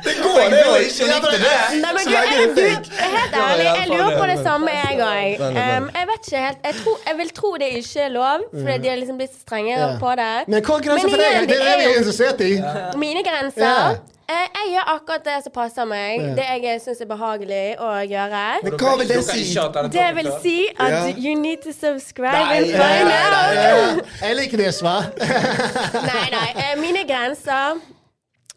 [0.05, 1.07] Det går, jo ikke.
[1.09, 2.61] Nei, men du, jeg, er du,
[2.99, 4.37] helt ærlig, jeg lurer på det.
[4.37, 5.43] det samme, jeg òg.
[5.47, 8.77] Um, jeg vet ikke helt jeg, tror, jeg vil tro det ikke er lov, fordi
[8.83, 10.31] de har liksom blitt strengere på det.
[10.47, 11.49] Men hva er grensen for deg?
[11.49, 12.53] Det er vi interessert i.
[13.07, 13.99] mine grenser.
[14.29, 16.19] Eh, Jeg gjør akkurat det som passer meg.
[16.37, 18.41] Det jeg syns er behagelig å gjøre.
[18.63, 19.39] Men hva vil det si?
[19.95, 20.99] Det vil si at Ja.
[21.17, 24.03] you need to subscribe Nei, and find out.
[24.21, 25.09] Jeg liker det, svar.
[26.11, 26.49] Nei, nei.
[26.61, 27.81] eh, Mine grenser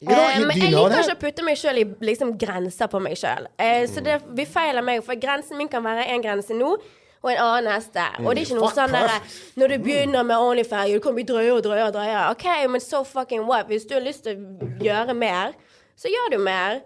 [0.03, 3.47] Eh, men jeg liker ikke å putte meg sjøl i liksom, grenser på meg sjøl.
[3.91, 6.75] så det vi feiler meg, for grensen min kan være en grense nå.
[7.23, 8.03] Og en annen neste.
[8.19, 9.13] Og det er ikke noe sånn der.
[9.55, 11.85] Når du begynner med OnlyFans, du kan bli drøyere og drøyere.
[11.87, 12.25] og drøyere.
[12.35, 13.69] OK, men so fucking what?
[13.71, 15.55] Hvis du har lyst til å gjøre mer,
[15.95, 16.83] så gjør du mer.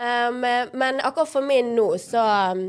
[0.00, 0.40] Um,
[0.72, 2.20] men akkurat for min nå, så
[2.52, 2.66] um,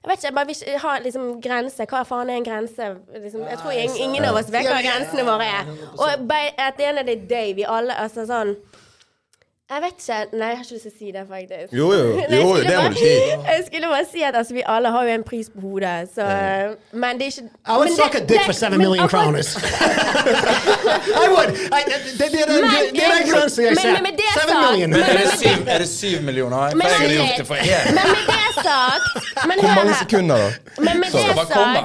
[0.00, 1.86] Jeg vet ikke, jeg bare vil ikke ha liksom grense.
[1.88, 2.86] Hva faen er en grense?
[3.16, 5.72] Liksom, jeg tror ingen, ingen av oss vet hva grensene våre er.
[5.96, 8.54] Og at the end of the day, vi alle Altså sånn
[9.70, 10.16] Jeg vet ikke.
[10.38, 11.72] Nei, jeg har ikke lyst til å si det, faktisk.
[11.78, 12.06] Jo, jo.
[12.30, 13.12] Nei, jo det må bare- du si.
[13.50, 16.24] Jeg skulle bare si at altså, vi alle har jo en pris på hodet, så
[17.02, 19.50] Men det er ikke I would suck det- a dick det- for seven million kroners.
[21.24, 21.50] I would.
[21.54, 23.92] Det, er den grensen jeg ser.
[23.92, 24.90] men med det Seven sagt- million.
[24.94, 26.74] Er det syv, er det syv millioner?
[26.74, 27.64] Men jeg har gjort det for én.
[27.86, 30.48] Men med det sagt Men Hvor mange sekunder, da?
[30.86, 31.84] Men med det sagt gangen.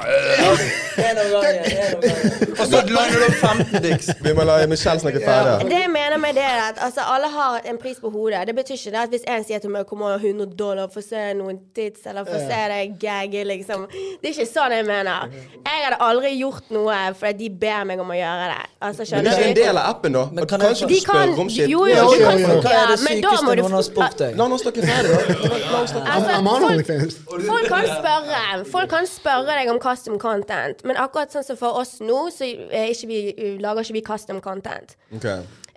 [2.60, 4.06] Og så lander du opp 15 dicks.
[4.24, 5.68] Vi må la Michelle snakke ferdig.
[5.70, 8.46] Det jeg mener med det er at altså, alle har en pris på hodet.
[8.46, 11.06] Det betyr ikke det at hvis en sier til meg kommer 100 dollar for å
[11.06, 13.86] se noen tits, eller for å se deg gagge, liksom.
[14.22, 15.30] Det er ikke sånn jeg mener.
[15.66, 18.62] Jeg hadde aldri gjort noe fordi de ber meg om å gjøre det.
[18.86, 20.24] Altså, Men det er en del av appen, da?
[20.32, 21.68] Men kan kanskje du kan spør om shit?
[21.72, 22.60] Jo, jo, Jo, jo, jo.
[22.62, 24.36] Hva er det men da må sykeste du noen har spurt deg?
[24.36, 25.58] La oss snakke ferdig, da.
[25.72, 26.16] La oss snakke.
[26.36, 31.44] I'm on folk- kan spørre Folk kan spørre deg om custom content, men akkurat sånn
[31.44, 33.20] som for oss nå, så er ikke vi,
[33.60, 34.96] lager ikke vi custom content.
[35.14, 35.26] Ok.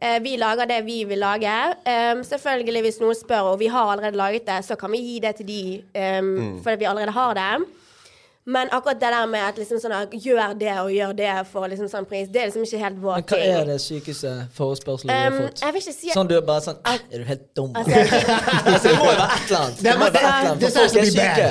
[0.01, 1.55] Eh, vi lager det vi vil lage.
[2.23, 5.35] Selvfølgelig, hvis noen spør, og vi har allerede laget det, så kan vi gi det
[5.35, 5.61] til de
[6.21, 7.65] um, fordi vi allerede har det.
[8.55, 11.89] Men akkurat det der med at liksom sånn gjør det og gjør det for liksom
[11.91, 15.13] sånn pris, det er liksom ikke helt vår Men hva er det sykeste forespørselen du
[15.13, 15.61] har Um, fått?
[15.65, 17.71] jeg vil ikke si Sånn du er bare sånn "Æ, Er du helt dum?
[17.75, 17.91] Altså,
[18.73, 19.77] Altså, det må jo være et eller annet.
[19.85, 20.61] Det må være et eller annet.
[20.63, 21.47] For folk er syke.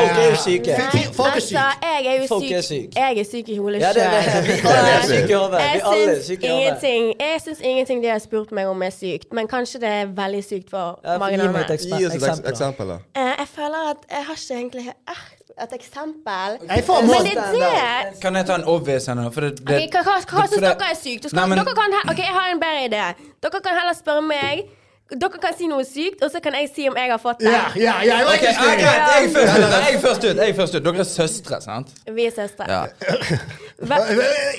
[0.00, 0.72] Folk er jo syke.
[1.20, 1.60] Folk er syke.
[1.60, 1.82] syk.
[1.82, 2.52] jeg er jo Folk syk.
[2.52, 2.88] er syk.
[2.96, 4.00] Jeg er syk i hodet sjøl.
[4.00, 8.90] Er syke i Jeg syns ingenting Jeg syns ingenting de har spurt meg om er
[8.94, 11.74] sykt, men kanskje det er veldig sykt for mange Gi meg andre.
[11.74, 12.42] et Gi oss et eksempel.
[12.44, 12.50] da.
[12.50, 12.98] eksempel, da.
[13.16, 15.22] Eh, jeg føler at jeg har ikke egentlig eh,
[15.62, 16.58] et eksempel.
[16.68, 18.20] Jeg får Men det er det.
[18.22, 19.16] Kan jeg ta en obvious en?
[19.24, 19.30] da?
[19.34, 21.22] For det, det, Ok, hva hva, hva syns dere er sykt?
[21.26, 23.32] Dere, Nei, men- dere kan, ok, Jeg har en bedre idé.
[23.42, 24.62] Dere kan heller spørre meg.
[25.10, 27.50] Dere kan si noe sykt, og så kan jeg si om jeg har fått det.
[27.50, 29.74] Ja, ja, ja, I okay, okay, ah, Jeg er først ut.
[29.74, 30.36] Jeg er først ut.
[30.36, 30.84] Jeg er først ut.
[30.84, 31.88] Dere er søstre, sant?
[32.06, 32.64] Vi er søstre.
[32.70, 32.84] Ja.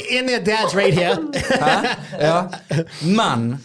[0.10, 1.16] In their dad's right here.
[1.62, 1.96] Hæ?
[2.20, 2.38] ja.
[3.02, 3.64] Men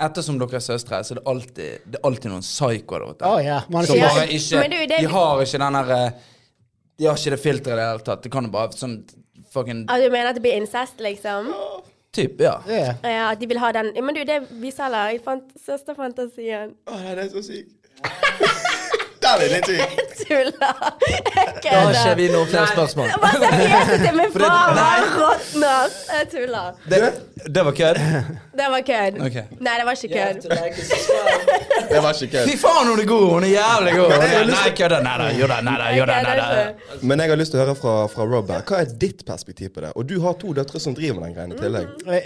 [0.00, 3.24] ettersom dere er søstre, så er det alltid, det er alltid noen psykoer der ute.
[3.32, 3.62] Oh, yeah.
[3.86, 6.24] Som bare ikke De har ikke den derre eh,
[6.96, 8.22] De har ikke det filteret i det hele tatt.
[8.24, 8.96] Det kan jo bare sånn
[9.52, 11.52] fucking Ah, du mener at det blir incest, liksom?
[12.16, 12.56] Typ, ja.
[12.68, 12.96] Yeah.
[13.04, 15.02] Ja, at de vil ha den Men du, det viser alle.
[15.12, 16.72] Jeg fant søsterfantasien.
[16.88, 17.76] Å, oh, det er så sykt.
[19.26, 20.02] Der er litt sykt.
[20.26, 20.52] Tuller.
[20.56, 21.22] Jeg
[21.62, 22.14] Da har ikke kødder.
[22.18, 23.08] vi noen flere spørsmål.
[23.22, 25.96] Hva se fjeset til min det- far, han råtner.
[26.16, 26.68] Jeg tuller.
[26.90, 27.00] Det,
[27.56, 28.00] det var kødd?
[28.60, 29.18] Det var kødd.
[29.26, 29.36] Ok.
[29.66, 30.42] Nei, det var ikke kødd.
[30.46, 32.50] Det var ikke kødd.
[32.50, 33.26] Fy faen, hun er god!
[33.34, 34.14] Hun er jævlig god!
[34.50, 35.00] Nei, kødda.
[35.06, 36.98] Nei da, jo da, nei da, jo da, nei da.
[37.02, 38.62] Men jeg har lyst til å høre fra, fra Rob her.
[38.68, 39.92] Hva er ditt perspektiv på det?
[39.98, 41.92] Og du har to døtre som driver med den greien i tillegg.
[42.06, 42.22] Jeg,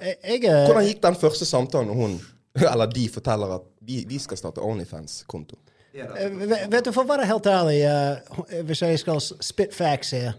[0.00, 2.16] jeg, jeg, eh, Hvordan gikk den første samtalen når hun,
[2.72, 5.60] eller de, forteller at vi, vi skal starte Onlyfans-konto?
[6.18, 10.10] Eh, vet- Vet du, for å være helt ærlig, eh, hvis jeg skal spit facts
[10.10, 10.32] her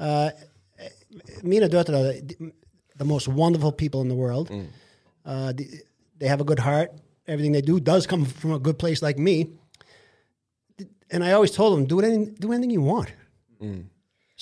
[0.00, 0.30] eh,
[1.42, 2.20] Mine døtre er
[2.98, 4.48] the most wonderful people in the world.
[5.24, 5.66] Uh, they,
[6.18, 6.88] they have a good heart.
[7.28, 9.46] Everything they do does come from a good place like me.
[11.10, 13.08] And I always told them, do anything, do anything you want.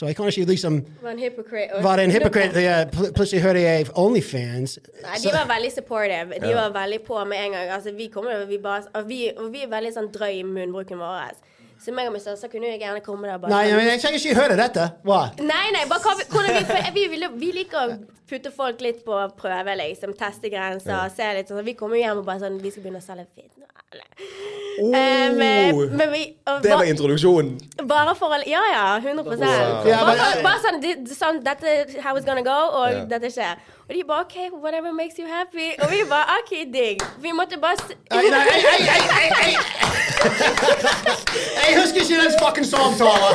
[0.01, 1.83] Så jeg kan ikke liksom Var en hypocrite.
[1.83, 4.79] Var en hypocrite jeg pl plutselig hørte jeg Onlyfans.
[5.03, 6.39] Nei, de var veldig supportive.
[6.41, 7.69] De var veldig på med en gang.
[7.75, 11.03] Altså, vi, kommer, vi, bare, og vi, og vi er veldig sånn drøy i munnbruken
[11.05, 11.37] vår.
[11.81, 14.21] Så meg og min søster kunne jo gjerne komme der bare Nei, men jeg trenger
[14.21, 14.89] ikke høre dette.
[15.07, 15.21] Hva?
[15.41, 17.99] Nei, nei, bare hva, vi- hvordan vi, for vi, vi, vi liker å
[18.31, 20.13] putte folk litt på prøve, liksom.
[20.19, 21.09] Teste grenser.
[21.17, 21.65] Se litt sånn.
[21.65, 23.57] Vi kommer jo hjem og bare sånn Vi skal begynne å selge fit
[24.81, 24.95] Oh?
[24.95, 27.57] Eh, men, vi og Det var introduksjonen.
[27.91, 28.85] Bare for å Ja, ja.
[29.03, 29.89] 100 Wow.
[29.89, 33.05] Ja, bare, men- bare sånn, det, sånn Dette how it's gonna go, og Ja.
[33.11, 33.57] dette skjer.
[33.89, 35.75] Og de bare OK, whatever makes you happy.
[35.83, 37.03] Og vi bare OK, digg.
[37.19, 37.75] Vi måtte bare
[38.13, 39.57] Nei, Nei, nei, nei, nei, ei, ei, ei.
[41.71, 43.35] Jeg husker ikke den fucking samtalen!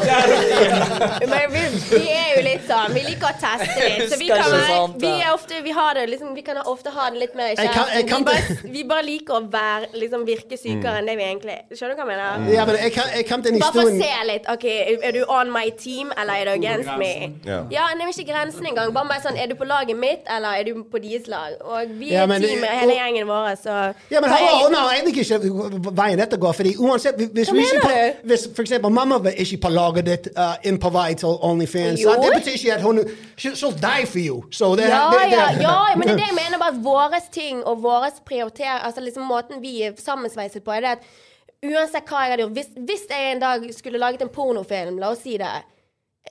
[1.32, 1.62] Men vi,
[1.92, 4.04] vi er jo litt sånn Vi liker å teste litt.
[4.12, 7.08] Så vi kan, være- vi er ofte Vi har det liksom Vi kan ofte ha
[7.14, 11.00] det litt mer i kan Vi, bare- vi bare liker å være Liksom virke sykere
[11.02, 12.52] enn det vi egentlig Skjønner du hva jeg mener?
[12.56, 14.50] Ja, men jeg kan, jeg kan den Bare for å se litt.
[14.52, 14.66] OK,
[15.10, 17.12] er du on my team, eller er du against me?
[17.48, 17.62] Ja.
[17.72, 18.92] Ja, nei, ikke grensen engang.
[18.96, 21.56] Bare bare sånn Er du på laget mitt, eller er du på deres lag?
[21.64, 23.76] Og vi er Ja, men- teamet, hele gjengen vår, så
[24.12, 25.40] Ja, men jeg- hallo, egentlig ikke
[26.02, 29.70] veien dette går, fordi uansett hvis, vi ikke hvis for eksempel mamma var ikke på
[29.70, 32.16] laget ditt uh, inn på vei til OnlyFans, Jo.
[32.24, 33.00] det betyr ikke at hun
[33.38, 34.42] she'll die for you.
[34.52, 37.22] So det, Ja, det, det, ja, ja, men det er det jeg mener bare våre
[37.32, 41.08] ting og våre prioriteringer Altså liksom måten vi er sammensveiset på, er det at
[41.66, 45.10] uansett hva jeg hadde gjort Hvis, hvis jeg en dag skulle laget en pornofilm, la
[45.16, 45.54] oss si det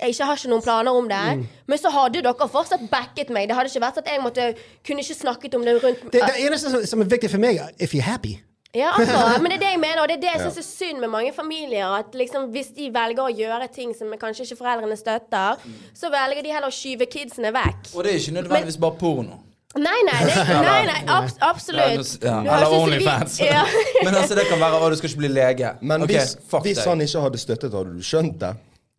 [0.00, 1.42] jeg ikke har ikke noen planer om det, Mm.
[1.70, 3.46] men så hadde dere fortsatt backet meg.
[3.48, 4.46] Det hadde ikke vært at jeg måtte
[4.86, 7.56] kunne ikke snakket om det rundt det, det eneste som, som er viktig for meg,
[7.62, 8.40] er if you're happy.
[8.74, 10.66] Ja, altså, Men det er det jeg mener, og det er det jeg syns er
[10.66, 11.94] synd med mange familier.
[12.00, 15.62] At liksom hvis de velger å gjøre ting som kanskje ikke foreldrene støtter,
[15.94, 17.92] så velger de heller å skyve kidsene vekk.
[17.94, 19.40] Og det er ikke nødvendigvis bare porno.
[19.74, 20.34] Nei, nei, det,
[20.68, 22.12] nei, nei abs absolutt.
[22.22, 22.36] ja.
[22.44, 23.40] Eller vi- Onlyfans.
[23.42, 23.64] Ja.
[24.06, 25.72] Men altså, det kan være Å, du skal ikke bli lege.
[25.82, 28.52] Men okay, hvis, hvis han ikke hadde støttet, hadde du skjønt det?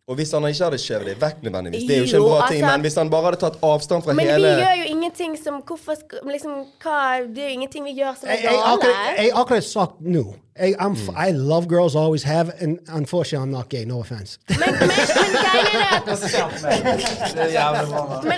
[0.06, 2.28] Og hvis han ikke hadde skjevet det vekk nødvendigvis, det er jo ikke en Jo,
[2.28, 4.32] bra ting, altså- men hvis han bare hadde tatt avstand fra Men vi
[4.62, 5.94] gjør jo ingenting som Hvorfor
[6.30, 6.52] liksom
[6.82, 10.00] hva, Det er jo ingenting vi gjør som er Jeg, jeg, har jeg akkurat sagt
[10.00, 10.24] nå.
[10.58, 14.38] Jeg, I'm, f- I love girls, always have, and unfortunately I'm not gay, no offense.
[14.48, 14.58] Men,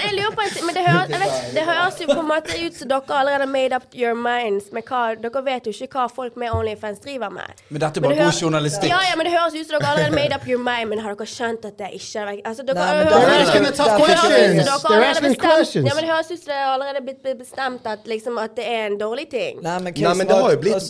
[0.05, 2.29] jeg lurer på en ting Men det høres, jeg vet, det høres jo på en
[2.29, 5.73] måte ut som dere allerede har made up your minds med hva Dere vet jo
[5.75, 7.49] ikke hva folk med Onlyfans driver med.
[7.73, 8.91] Men dette er bare god journalistikk.
[8.93, 11.11] Ja, ja, men det høres ut som dere allerede made up your mind, men har
[11.19, 14.57] dere skjønt at det ikke er altså, dere, Nei, men det høres- ut som questions.
[14.59, 18.01] dere allerede bestemt- Ja, men det høres ut som det er allerede blitt bestemt at,
[18.15, 19.53] liksom, at det er en dårlig ting.
[19.63, 20.83] Nei, men Nei, men det har jo blitt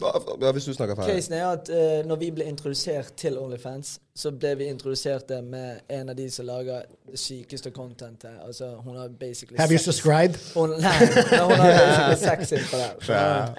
[0.59, 1.18] hvis du snakker ferdig.
[1.19, 5.41] Casen er at uh, når vi ble introdusert til Onlyfans, så ble vi introdusert det
[5.45, 8.31] med en av de som lager det sykeste contentet.
[8.47, 10.39] Altså, hun har basically Have you subscribed?
[10.55, 13.13] Hun, nei, men hun har basically sex innpå der.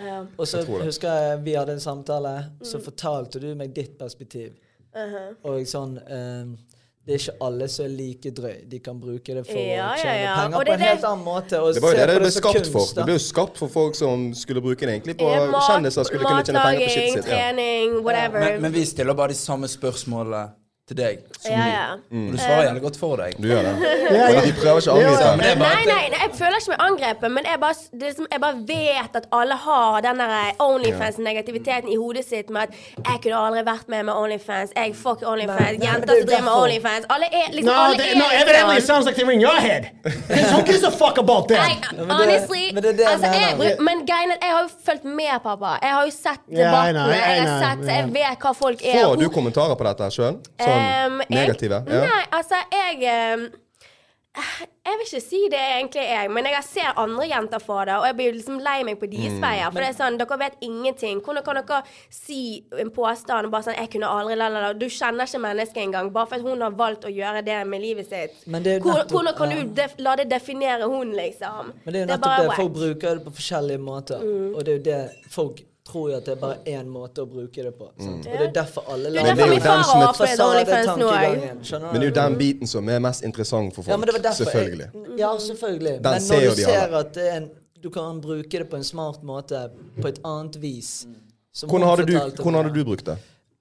[0.08, 0.24] Ja.
[0.38, 2.30] Og så jeg husker jeg vi hadde en samtale,
[2.60, 2.66] Mm.
[2.66, 4.52] så fortalte du meg ditt perspektiv.
[4.96, 5.36] Uh-huh.
[5.44, 6.56] Og sånn ehm,
[7.10, 8.58] Det er ikke alle som er like drøy.
[8.70, 10.34] De kan bruke det for Ja, å tjene ja.
[10.38, 11.58] penger på en helt annen måte.
[11.58, 12.78] Og Det var jo det det ble skapt for.
[12.84, 13.02] kunst, da.
[13.02, 16.30] Det ble jo skapt for folk som skulle bruke det egentlig på Eh, kjendiser skulle
[16.30, 17.26] kunne tjene penger på sitt.
[17.26, 18.40] Trening, whatever.
[18.46, 20.44] Men, men vi stiller bare de samme spørsmålene
[20.90, 21.20] til deg.
[21.40, 21.86] Som ja, ja.
[21.94, 23.38] Og du svarer jævlig godt for deg.
[23.40, 23.74] Du gjør det.
[24.20, 24.42] Ja, ja.
[24.42, 25.46] de prøver ikke å Ja, angripe.
[25.46, 25.56] ja.
[25.60, 28.42] Bare Nei, nei, nei, jeg føler ikke meg angrepet, men jeg bare, det er jeg
[28.46, 30.20] bare vet at alle har den
[30.66, 32.70] Onlyfans-negativiteten i hodet sitt med at
[33.06, 36.48] 'jeg kunne aldri vært med med Onlyfans', 'jeg fuck Onlyfans', Nei, jenter er som driver
[36.50, 36.54] med.
[36.64, 39.32] Onlyfans Alle er liksom No, alle they, er no, evidently it liksom- sounds like they're
[39.32, 39.84] in your head.
[40.54, 41.60] Who gives a fuck about that?
[41.68, 41.76] Nei,
[42.06, 45.34] men honestly men det er altså, jeg, Men greien er jeg har jo fulgt med,
[45.44, 45.78] pappa.
[45.82, 46.94] Jeg har jo sett Ja, I debattene.
[46.94, 49.04] know, I Jeg har sett, jeg vet hva folk er.
[49.06, 50.36] Får du kommentarer på dette sjøl?
[50.60, 51.84] Sånn Jeg- negative?
[51.88, 52.02] Ja.
[52.06, 53.52] Nei, altså, jeg
[54.86, 58.06] Jeg vil ikke si det egentlig, jeg, men jeg ser andre jenter få det, og
[58.08, 59.42] jeg blir liksom lei meg på deres Mm.
[59.42, 59.72] veier.
[59.74, 61.20] For det er sånn, dere vet ingenting.
[61.26, 64.72] Hvordan kan dere si en påstand bare sånn 'Jeg kunne aldri la.
[64.74, 67.82] Du kjenner ikke mennesket engang, bare for at hun har valgt å gjøre det med
[67.82, 68.48] livet sitt.
[68.48, 71.74] Men det er jo nettopp- Hvordan kan du def la det definere hun, liksom?
[71.86, 72.56] Men det er jo nettopp bare det.
[72.56, 74.20] Folk bruker det på forskjellige måter.
[74.22, 74.56] Mm.
[74.56, 75.60] Og det er jo det folk
[75.90, 77.88] tror jo at det er bare én måte å bruke det på.
[78.00, 78.28] Sant?
[78.30, 81.64] Og det er derfor alle Det er Men det er jo den som er Fasadetankegangen.
[81.70, 83.94] Men det er jo den biten som er mest interessant for folk.
[83.94, 84.92] Ja, men det var derfor Selvfølgelig.
[84.94, 85.96] Jeg, ja, selvfølgelig.
[86.04, 87.02] Den men når du ser alle.
[87.04, 87.50] at det er en,
[87.84, 89.66] du kan bruke det på en smart måte,
[90.02, 90.94] på et annet vis
[91.54, 93.18] som Hvordan hadde, du, hvordan hadde du brukt det?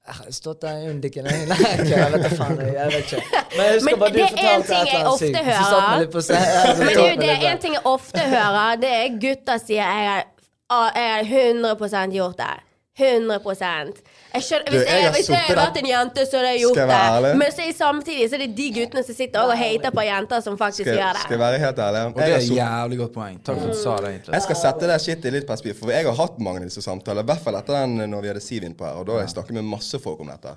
[0.09, 2.61] Jeg har stått der i undiken Nei, ikke, jeg vet da faen.
[2.63, 3.41] Jeg, jeg vet ikke.
[3.57, 5.37] Men jeg husker bare du det en fortalte et jeg eller annet sykt.
[5.49, 6.39] Så satt vi litt på seg.
[6.79, 10.23] Men du, det er en ting jeg ofte hører, det er gutter sier jeg er,
[10.69, 12.57] ah, jeg har 100 gjort det.
[12.99, 13.39] 100
[14.35, 16.81] jeg skjønner, Du, Hvis jeg hvis jeg hadde vært en jente, så hadde jeg gjort
[16.81, 17.31] jeg det.
[17.39, 20.59] Men så samtidig så er det de guttene som sitter og hater på jenter som
[20.59, 21.23] faktisk Skal, gjør det.
[21.23, 22.01] skal jeg være helt ærlig?
[22.09, 23.37] Og det er et jævlig godt poeng.
[23.47, 24.35] Takk for at du sa det, egentlig.
[24.35, 26.83] jeg skal sette det shit i litt perspektiv, for jeg har hatt mange av disse
[26.83, 27.23] samtaler.
[27.23, 29.35] I hvert fall etter den når vi hadde Siv innpå her, og da har jeg
[29.37, 30.57] snakket med masse folk om dette.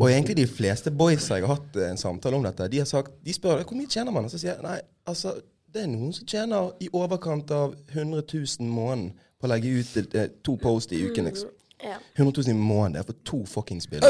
[0.00, 2.88] Og egentlig de fleste boysa jeg har hatt eh, en samtale om dette, de har
[2.88, 4.78] sagt De spør hvor mye tjener man, og så sier jeg nei,
[5.10, 5.34] altså
[5.74, 10.14] det er noen som tjener i overkant av 100 000 måneden på å legge ut
[10.18, 11.28] eh, to post i uken.
[11.30, 11.52] Liksom.
[11.80, 11.96] Ja.
[12.18, 14.02] 100 000 i måneden det er for to fuckings med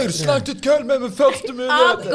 [1.14, 2.08] første mulighet?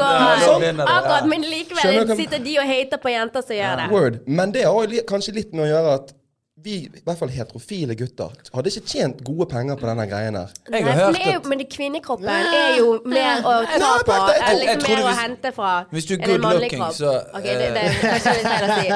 [0.60, 0.88] Vinner det.
[0.96, 3.88] akkurat, men likevel sitter de og hater på jenter som gjør det.
[3.94, 4.20] Word.
[4.26, 6.12] Men det har kanskje litt med å gjøre at
[6.66, 10.48] vi, i hvert fall heterofile gutter, hadde ikke tjent gode penger på denne greien her.
[10.66, 13.92] Jeg Nei, har for hørt det er jo, Men kvinnekroppen er jo mer å ta
[14.02, 16.94] på men det- jeg liksom mer å hente fra hvis du er good looking, kropp.
[16.98, 18.86] så, Ok, det, det eh, er kanskje litt feil å si.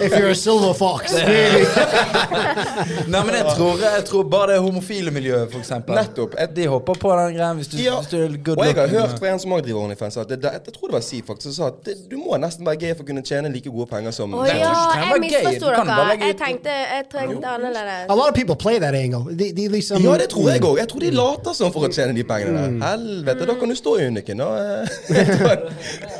[0.04, 1.12] If you're a silver fox.
[3.10, 5.94] Nei, men jeg tror, jeg tror bare det homofile miljøet, for eksempel.
[5.98, 6.34] Nettopp.
[6.38, 7.96] Jeg- De hopper på den greien hvis du, Ja.
[8.00, 10.28] hvis du er good Og jeg har hørt fra en som også driver OnlyFans, at
[10.28, 12.66] det, det, jeg tror det var Siv faktisk, som sa at det, du må nesten
[12.66, 16.34] være gay for å kunne tjene like gode penger som oh, ja, jeg misforsto dere.
[16.50, 18.10] Legge Jeg trengte annerledes.
[18.10, 19.36] A lot of people play that angle.
[19.36, 20.78] De, de liksom, Ja, det tror jeg òg.
[20.78, 22.76] Jeg tror de later som for å tjene de pengene der.
[22.84, 24.40] Helvete, da kan du stå i uniken.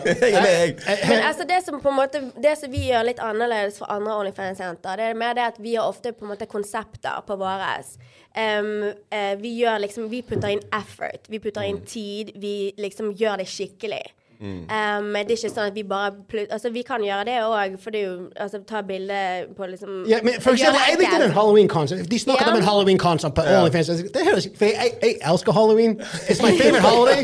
[0.00, 0.98] Eh, jeg er med, jeg.
[1.08, 4.14] Men altså det som på en måte Det som vi gjør litt annerledes for andre
[4.16, 7.98] OnlyFans-jenter, det er mer det at vi har ofte på en måte konsepter på våres.
[8.30, 11.28] Um, uh, vi gjør liksom Vi putter inn effort.
[11.28, 12.32] Vi putter inn tid.
[12.40, 14.02] Vi liksom gjør det skikkelig.
[14.40, 16.12] Um, det er ikke sånn at vi bare
[16.48, 19.18] Altså, vi kan gjøre det òg, for det er jo Altså, ta bilde
[19.56, 22.06] på liksom Ja, men for eksempel, jeg likte den Halloween-konsert.
[22.10, 22.54] De snakket yeah.
[22.54, 23.88] om en Halloween-konsert på OnlyFans.
[24.16, 24.72] Det høres jeg,
[25.02, 26.00] jeg elsker Halloween.
[26.30, 27.22] It's my favorite holiday.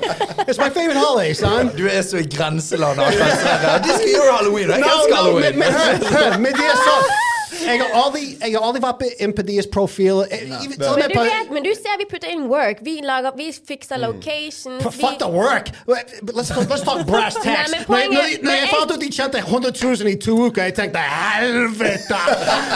[0.48, 1.72] It's my favorite holiday, son.
[1.78, 3.00] Du er så i grenseland.
[3.00, 3.80] akkurat.
[3.84, 5.58] De skal gjøre halloween, jeg No, elsker no, halloween.
[5.58, 7.25] men hør, hør, men det er sånn
[7.64, 10.24] jeg har aldri, jeg har aldri vært inn på deres profil.
[10.30, 12.78] Even- til Men du, på- vet, men du ser vi putter inn work.
[12.84, 14.84] Vi, lager, vi fikser locations.
[14.84, 15.70] F- Fuck the work!
[15.86, 17.46] Let's, let's talk brass tax.
[17.46, 20.36] Nei, men Når, poenget- når, når jeg fant ut de tjente 100 000 i to
[20.46, 22.20] uker, jeg tenkte helvete!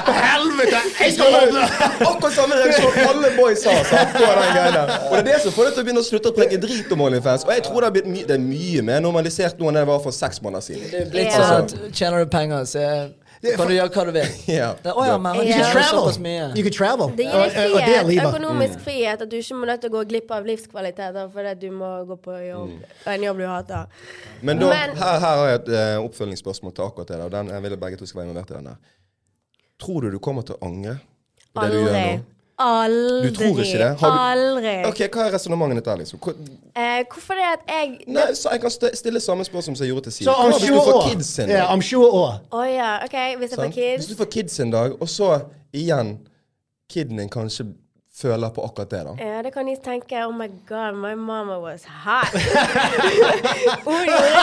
[0.06, 0.80] Helvete!
[1.00, 1.64] Jeg skal åpne
[2.10, 4.76] Akkurat samme reaksjon alle boys har sant, på den.
[5.10, 6.92] Og det er det som får deg til å begynne å slutte å preke drit
[6.94, 7.44] om OnlyFans.
[7.48, 9.86] Og jeg tror det, har blitt my det er mye mer normalisert nå enn det
[9.88, 10.86] var for seks måneder siden.
[10.90, 11.40] Det er blitt Ja.
[11.40, 12.84] sånn at tjener du penger, så
[13.40, 14.32] kan du gjøre hva du vil.
[14.52, 14.74] yeah.
[14.84, 15.46] Det, ja, men yeah.
[15.48, 16.26] You can travel.
[16.56, 17.12] You can travel.
[17.16, 18.82] Det gir deg frihet, økonomisk Mm.
[18.84, 21.90] frihet, at du ikke må nødt til å gå glipp av livskvaliteter fordi du må
[22.10, 22.74] gå på jobb,
[23.06, 23.86] en jobb du hater.
[24.42, 27.18] Men da, Men- her, her har jeg et uh, oppfølgingsspørsmål til akkurat det.
[27.22, 27.28] der.
[27.38, 28.76] Den, jeg vil begge to skal være involvert i den der.
[29.80, 30.98] Tror du du kommer til å angre
[31.54, 32.16] på det du gjør Aldri.
[32.16, 32.22] nå?
[32.60, 33.28] Aldri.
[33.30, 33.90] Du tror ikke det?
[34.00, 34.74] Har du- Aldri.
[34.88, 36.18] Ok, Hva er resonnementet ditt der, liksom?
[36.20, 36.34] Hvor,
[36.76, 40.02] Eh, hvorfor det at jeg nei, så Jeg kan stille samme spørsmål som jeg gjorde
[40.04, 40.24] til Siv.
[40.24, 41.68] Så om Hva hvis 20 du får år kids en dag?
[41.68, 42.32] om 20 år.
[42.52, 45.40] Å ja, OK, hvis jeg får kids Hvis du får kids en dag, og så
[45.74, 46.18] igjen
[46.92, 47.66] kiden din kanskje
[48.22, 49.12] føler på akkurat det, da.
[49.24, 52.32] Ja, det kan de tenke Oh my god, my mama was hot.
[53.88, 54.40] hun, gjorde,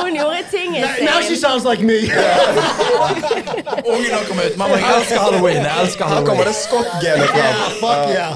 [0.00, 1.98] hun gjorde tingen Now she sounds like me.
[3.92, 4.56] Ungen har kommet ut.
[4.56, 5.56] Mamma, jeg elsker halloween.
[5.56, 6.48] Jeg elsker Her kommer halloween.
[6.48, 7.54] det Scott-genet fram.
[7.84, 8.32] Fuck yeah.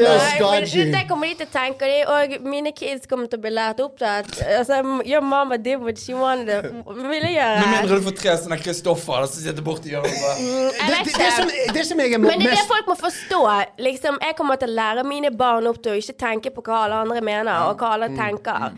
[0.00, 3.30] There's Nei, men det kommer de til å tenke, og, de, og mine kids kommer
[3.30, 7.30] til å bli lært opp til at altså, Your mama did what she wanted ville
[7.34, 7.60] gjøre.
[7.64, 10.14] Med mindre du får tre sånne Kristoffer som sitter borti hjørnet.
[10.14, 12.90] Jeg Det, det, det, som, det som jeg er mest Men det er det folk
[12.92, 13.40] må forstå.
[13.88, 16.84] Liksom, jeg kommer til å lære mine barn opp til å ikke tenke på hva
[16.86, 18.74] alle andre mener, og hva alle tenker.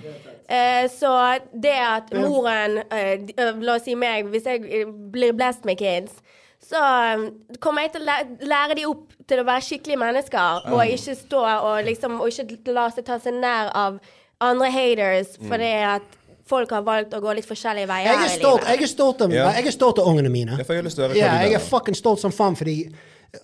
[0.52, 1.10] Eh, så
[1.54, 5.78] det at moren eh, eh, La oss si meg, hvis jeg eh, blir blessed med
[5.80, 6.18] kids,
[6.62, 7.22] så eh,
[7.62, 8.16] kommer jeg til å
[8.50, 12.74] lære, de opp til å være skikkelige mennesker, og ikke stå og liksom Og ikke
[12.74, 14.00] la seg ta seg nær av
[14.42, 16.18] andre haters fordi at
[16.50, 19.32] folk har valgt å gå litt forskjellige veier Jeg er stolt, jeg er stolt av,
[19.32, 19.44] Ja.
[19.56, 20.56] jeg er stolt av ungene mine.
[20.58, 22.76] Jeg får jo lyst til å høre Ja, jeg er fucking stolt som faen fordi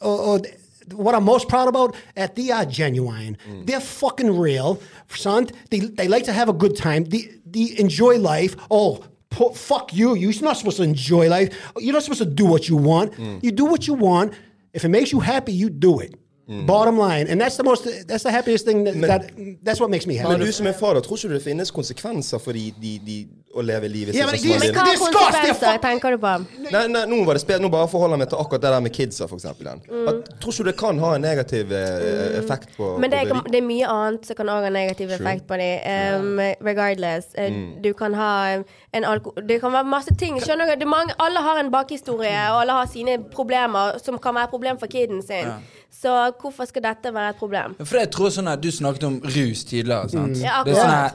[0.03, 0.49] og, og,
[0.93, 3.37] What I'm most proud about at they are uh, genuine.
[3.49, 3.67] Mm.
[3.67, 5.49] They're fucking real, son.
[5.71, 7.05] They, they like to have a good time.
[7.05, 8.57] They, they enjoy life.
[8.71, 10.15] Oh, po- fuck you.
[10.15, 11.73] You're not supposed to enjoy life.
[11.79, 13.13] You're not supposed to do what you want.
[13.13, 13.43] Mm.
[13.43, 14.35] You do what you want.
[14.73, 16.15] If it makes you happy, you do it.
[16.49, 17.85] Bottom line, and that's the most.
[18.09, 18.85] That's the happiest thing.
[18.85, 19.23] That, that
[19.65, 20.33] that's what makes me happy.
[20.33, 22.95] Men du som er far, da, tror ikke du det finnes konsekvenser for de, de,
[23.05, 23.17] de
[23.59, 26.33] å leve livet Ja, sitt men som Men hva er er konsekvenser tenker du på?
[26.69, 28.85] Nei, nei, nå var det sped, nå bare forholder jeg meg til akkurat det der
[28.87, 29.69] med kidsa, for eksempel.
[29.69, 30.09] Den.
[30.09, 33.43] At, tror ikke du det kan ha en negativ eh, effekt på Men det på
[33.49, 36.25] det er mye annet som kan ha negativ effekt på dem.
[36.25, 37.33] Um, regardless.
[37.35, 37.83] Eh, Mm.
[37.83, 39.33] Du kan ha en alko...
[39.49, 40.37] Det kan være masse ting.
[40.43, 40.85] Skjønner du?
[40.87, 44.87] Mange, alle har en bakhistorie, og alle har sine problemer som kan være problem for
[44.87, 45.49] kiden sin.
[45.91, 47.75] Så hvorfor skal dette være et problem?
[47.85, 50.09] For jeg tror sånn at Du snakket om rus tidligere.
[50.13, 50.37] sant?
[50.39, 51.15] Ja, det er sånn at,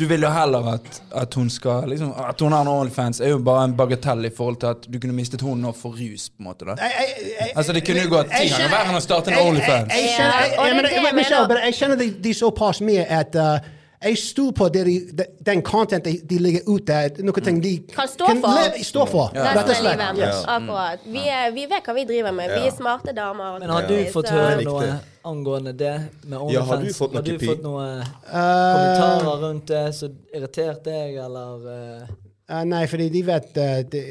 [0.00, 3.28] Du vil jo heller at, at hun skal liksom, At hun har en OnlyFans, er
[3.34, 6.28] jo bare en bagatell i forhold til at du kunne mistet henne nå for rus.
[6.30, 8.88] på en måte da Jeg- jeg- jeg- Altså, det kunne jo gått ti ganger verre
[8.88, 9.88] enn å starte en OnlyFans.
[9.92, 13.58] Jeg, jeg, kjenner, jeg, jeg, det jeg jeg kjenner de, de såpass mye at uh,
[14.00, 17.18] jeg stoler på det de, de, den content de, de legger ut der.
[17.20, 18.54] Noen ting de Kan stå for.
[18.56, 19.34] leve- stå for.
[19.36, 19.50] Ja.
[19.58, 20.04] Rett og slett.
[20.16, 20.38] Yes.
[20.48, 21.02] Akkurat.
[21.04, 22.54] Vi, er, vi vet hva vi driver med.
[22.54, 23.58] Vi er smarte damer.
[23.60, 24.88] Men har du så- fått høre noe
[25.28, 25.92] angående det
[26.24, 26.54] med OnlyFans?
[26.56, 31.16] Ja, har du fått noen, du fått noe Uh, kommentarer rundt det som irriterte deg,
[31.20, 32.10] eller uh?
[32.48, 34.02] uh, nei, fordi de vet uh, det,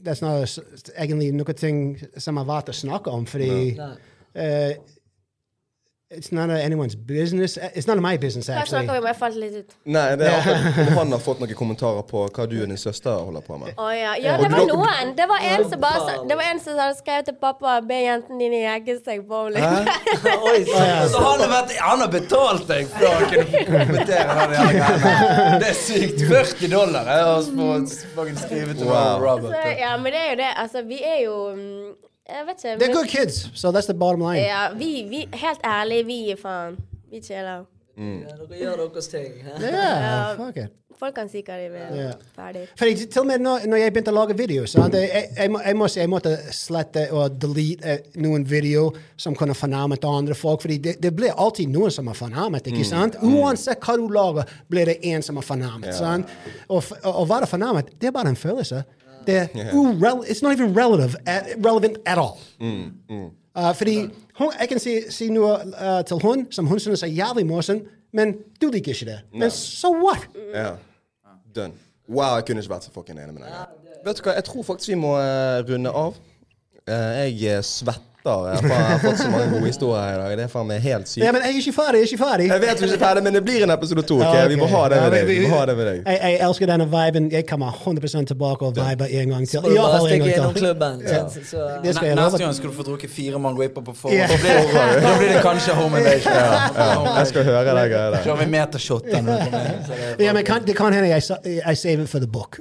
[0.00, 0.46] det er snarere
[0.96, 1.80] egentlig noen ting
[2.16, 3.90] som er verdt å snakke om, fordi Nei.
[4.38, 4.95] uh,
[6.10, 7.56] it's not anyone's business.
[7.74, 8.86] It's none of my business, actually.
[8.86, 9.06] snakker vi om?
[9.06, 9.72] Jeg falt litt ut.
[9.84, 13.16] Nei, det er akkurat han har fått noen kommentarer på hva du og din søster
[13.26, 13.72] holder på med.
[13.74, 14.14] Oh, ja.
[14.22, 15.12] ja, det var noen.
[15.18, 16.14] Det var en som bare.
[16.30, 19.66] Det var en som hadde skrevet til pappa Be jentene dine jegge seg bowling'.
[19.66, 20.30] litt.
[20.50, 21.10] Oi, sant.
[21.10, 25.60] Så han har, vært, han har betalt deg for å kunne kommentere den greia.
[25.62, 26.26] Det er sykt.
[26.30, 29.18] 40 dollar jeg har så skrive til Wow.
[29.20, 29.50] Robert.
[29.50, 30.50] Så, ja, men det er jo det.
[30.62, 31.94] Altså, vi er jo mm,
[32.28, 32.76] Jeg vet ikke.
[32.84, 34.40] They're good kids, so that's the bottom line.
[34.42, 36.76] Ja, vi, vi Helt ærlig, vi er faen.
[37.10, 37.64] Vi chiller.
[37.96, 39.38] Ja, Dere gjør deres ting.
[39.46, 40.72] Ja, Yeah, fuck it.
[40.96, 41.96] Folk kan si hva de vil.
[41.98, 42.12] Yeah.
[42.36, 42.62] Ferdig.
[42.80, 45.50] Fordi til og med når, når jeg begynte å lage video, så jeg, jeg, jeg,
[45.52, 48.86] må- jeg, må jeg måtte slette og delete eh, noen video
[49.20, 52.84] som kunne fornærmet andre folk, fordi det, det blir alltid noen som er fornærmet, ikke
[52.88, 53.18] sant?
[53.20, 56.32] Uansett hva du lager, blir det en som er fornærmet, sant?
[56.70, 58.80] Og, f- og å være fornærmet, det er bare en følelse.
[59.26, 62.38] Det er urel it's not even relative, at, relevant at all.
[63.56, 63.96] Uh, fordi
[64.38, 67.80] hun, jeg kan si, si noe uh, til hun som hun synes er jævlig morsom,
[68.12, 69.20] men du liker ikke det.
[69.32, 70.28] Men so what?
[70.54, 70.70] Ja.
[71.56, 71.72] Done.
[72.08, 73.86] Wow, jeg kunne ikke vært så fucking enig med deg.
[74.06, 76.18] Vet du hva, jeg tror faktisk vi må eh, runde av.
[76.86, 78.12] Eh, jeg eh, svetter.
[78.26, 80.32] Jeg har jeg har fått så mange gode historier i dag.
[80.38, 81.22] Det er faen meg helt sykt.
[81.24, 82.46] Ja, men jeg er ikke ferdig, jeg er ikke ferdig.
[82.50, 84.16] Jeg vet du er ikke ferdig, men det blir en episode to.
[84.20, 84.40] Okay?
[84.42, 85.26] Ja, Vi må ha det med deg.
[85.30, 85.98] Vi må ha det med deg.
[86.06, 87.30] Jeg, jeg elsker denne viben.
[87.36, 89.60] Jeg kommer 100 tilbake og viber en gang til.
[89.60, 90.62] Hvert bare en stikke gang innom til.
[90.62, 91.00] klubben.
[91.06, 91.22] Ja.
[91.52, 94.18] Så, Neste gang skal du få drukket fire mann raper på forhånd.
[94.18, 94.26] Ja.
[94.26, 96.32] Da, blir, da blir det kanskje home invasion.
[97.16, 98.22] Jeg skal høre deg greia der.
[98.22, 98.30] Vi
[99.22, 101.22] er- Ja, men kan, det kan hende jeg,
[101.66, 102.60] jeg save it for the book.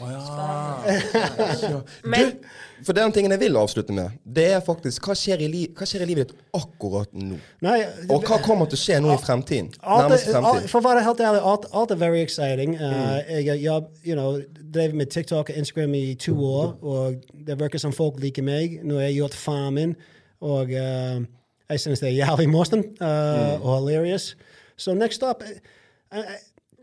[2.12, 2.36] Men Du,
[2.84, 5.84] for den tingen jeg vil avslutte med, det er faktisk hva skjer i, li hva
[5.88, 7.36] skjer i livet ditt akkurat nå?
[7.64, 7.78] Nei,
[8.08, 9.68] Og hva kommer til å skje nå i fremtiden?
[9.82, 10.70] alt Nærmeste er, alt, fremtid.
[10.72, 12.70] for å være helt ærlig, alt, alt er very exciting.
[12.80, 14.40] Uh, jeg jeg you know,
[14.74, 17.14] drev med TikTok og Instagram i to år, og
[17.46, 18.78] det virker som folk liker meg.
[18.84, 19.94] Nå har jeg gjort farmen,
[20.40, 21.20] og uh,
[21.70, 24.36] jeg synes det er jævlig morsomt uh, og hilarious.
[24.76, 26.24] So next up, uh, uh,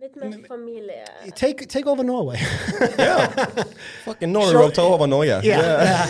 [0.02, 1.06] litt mer familie.
[1.36, 2.38] take, take over Norway.
[4.06, 5.28] Fucking Norway tar over Norge.
[5.28, 5.42] Yeah.
[5.44, 6.08] Yeah.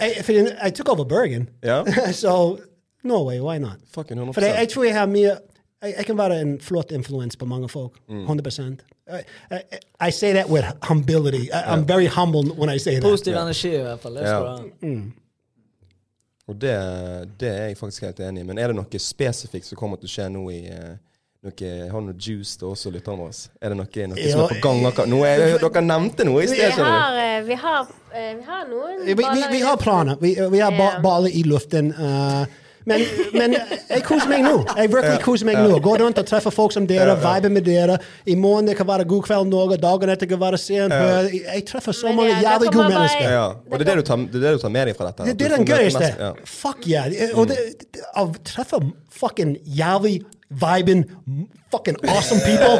[0.00, 1.48] I, I took over Bergen.
[1.62, 1.84] Ja.
[2.12, 2.58] so
[3.02, 3.78] Norway, why not?
[3.86, 5.38] Fucking 100 For jeg, jeg tror jeg har mye
[5.82, 7.98] jeg, jeg kan være en flott influens på mange folk.
[8.08, 8.76] 100
[9.08, 11.48] I, I, I say that with humility.
[11.52, 13.02] I, I'm very humble when I say that.
[13.02, 14.14] Positiv energi i hvert fall.
[14.14, 14.88] Det skal Ja.
[14.88, 15.02] du.
[16.48, 16.74] Og det,
[17.40, 18.44] det er jeg faktisk helt enig i.
[18.44, 20.94] Men er det noe spesifikt som kommer til å skje nå i eh,
[21.46, 23.48] noe, Har noe juice til oss og lytterne våre?
[23.62, 25.10] Er det noe, noe som er på gang?
[25.12, 25.26] Noe?
[25.28, 28.64] Er, dere nevnte noe i Vi sted, Vi har, eh, vi har, eh, vi har
[28.70, 30.18] noen vi, vi, vi har planer.
[30.20, 31.92] Vi, vi har ba, baller i luften.
[31.92, 32.46] uh,
[32.88, 33.02] men,
[33.34, 34.52] men jeg koser meg nå.
[34.78, 35.76] Jeg virkelig koser meg nå.
[35.84, 37.98] Går rundt og treffer folk som dere, viber med dere.
[38.24, 41.96] I morgen det kan være God kveld Norge, dagen etter kan være Sen Jeg treffer
[41.96, 43.28] så mange jævlig gode mennesker.
[43.34, 45.10] Ja, og det er det du tar, det er det du tar med deg fra
[45.10, 45.28] dette?
[45.34, 46.32] Det, er den gøyeste.
[46.48, 47.12] Fuck yeah.
[47.36, 48.80] Og det, det, å treffe
[49.12, 51.04] fucking jævlig vibing,
[51.70, 52.74] fucking awesome people.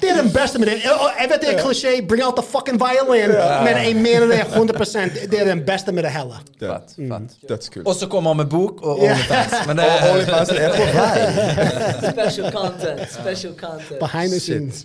[0.00, 0.76] Det er den beste med det.
[1.20, 3.30] Jeg vet det er klisjé, bring out the fucking violin,
[3.64, 6.34] men jeg mener det 100 Det er den beste med det hele.
[6.60, 7.48] Fett, fett.
[7.48, 7.86] Dødskult.
[7.86, 9.54] Og så kommer han med bok og OnlyFans.
[9.66, 11.16] Men det OnlyFans er på vei.
[12.12, 13.12] Special content.
[13.12, 13.98] Special content.
[14.00, 14.84] Behind the scenes.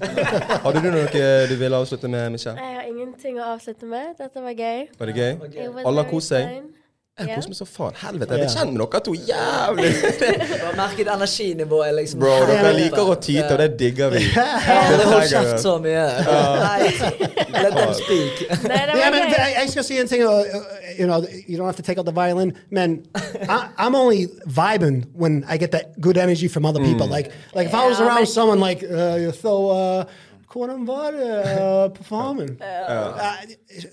[0.64, 1.08] Hadde du noe
[1.50, 2.60] du ville avslutte med, Michelle?
[2.60, 4.16] Jeg har ingenting å avslutte med.
[4.20, 4.88] Dette var gøy.
[5.00, 5.32] Var det gøy?
[5.86, 6.67] Alle har kost seg?
[7.18, 7.28] Fun.
[7.28, 7.96] Jeg koser meg så faen.
[8.02, 9.92] Helvete, jeg ble kjent med dere to jævlig.
[10.20, 12.72] Du har merket energinivået liksom Bro, dere Ja.
[12.78, 14.22] liker å tyte, og det digger vi.
[14.38, 16.04] Aldri hold kjeft så mye.
[16.68, 16.92] Nei,
[17.64, 18.44] let them speak.
[18.64, 19.48] Nei, det Yeah, var man, gøy.
[19.48, 20.24] I, I still see anything.
[20.24, 20.44] Uh,
[21.00, 23.04] you know, you don't have to take out the violin, man.
[23.16, 27.08] I, I'm only vibing when I get that good energy from other people.
[27.08, 30.06] Like, like if I was around but- someone like uh, so, uh,
[30.54, 32.62] hvordan var det, uh, performing?
[32.62, 33.36] Uh,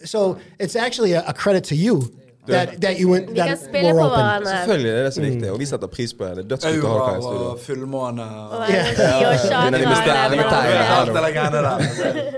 [0.04, 2.10] so it's actually a, a credit to you
[2.48, 4.50] that that you went Vi kan spille på hverandre.
[4.50, 6.36] Selvfølgelig det er det som er viktig, og vi setter pris på det.
[6.36, 7.46] Det er dødskult å ha dere i studio.
[7.50, 8.84] og fullmåne og Og Yeah.
[8.94, 10.92] Begynner de med stjerne- det var- tegn.
[10.98, 11.78] alt det der greiene der.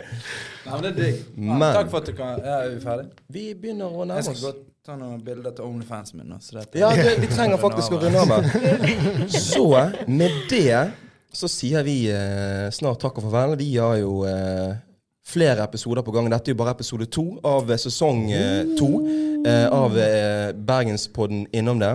[0.67, 1.19] Nei, men det er digg.
[1.37, 3.07] Ja, Men- Takk for at du kan Ja, er vi ferdig?
[3.31, 4.43] Vi begynner å Jeg nærme skal oss.
[4.43, 4.53] gå
[4.87, 6.27] ta noen bilder til OnlyFansen min.
[6.29, 9.31] nå, Så dette- Ja, det, vi trenger faktisk å runde av med.
[9.31, 9.69] Så
[10.09, 10.93] med det
[11.33, 13.57] så sier vi eh, snart takk og farvel.
[13.59, 14.75] Vi har jo eh,
[15.27, 16.31] flere episoder på gang.
[16.31, 18.91] Dette er jo bare episode to av sesong eh, to
[19.43, 21.95] eh, av eh, Bergenspodden Innom det.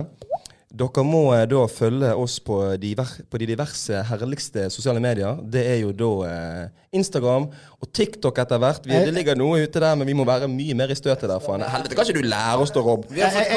[0.72, 2.94] Dere må eh, da følge oss på de,
[3.28, 5.36] på de diverse herligste sosiale medier.
[5.52, 6.62] Det er jo da eh,
[6.96, 7.44] Instagram
[7.82, 8.80] og TikTok etter hvert.
[8.88, 11.40] Vi, det ligger noe ute der, men vi må være mye mer i støtet der.
[11.44, 11.60] faen.
[11.74, 13.04] Helvete, kan ikke du lære oss det, Rob?
[13.12, 13.56] Vi har fått Eh, eh,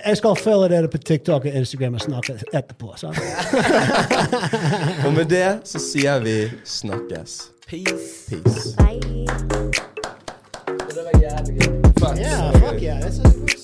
[0.08, 2.88] Jeg, skal følge dere på TikTok og Instagram og snakke etterpå.
[5.06, 7.32] Og med det så sier vi snakkes.
[7.68, 8.26] Peace.
[8.30, 8.74] Peace.
[8.80, 9.87] Bye.
[11.98, 12.28] Det var jævlig gøy.
[12.28, 12.28] Fett.
[12.28, 13.00] Yeah, fuck yeah.
[13.02, 13.57] That's a good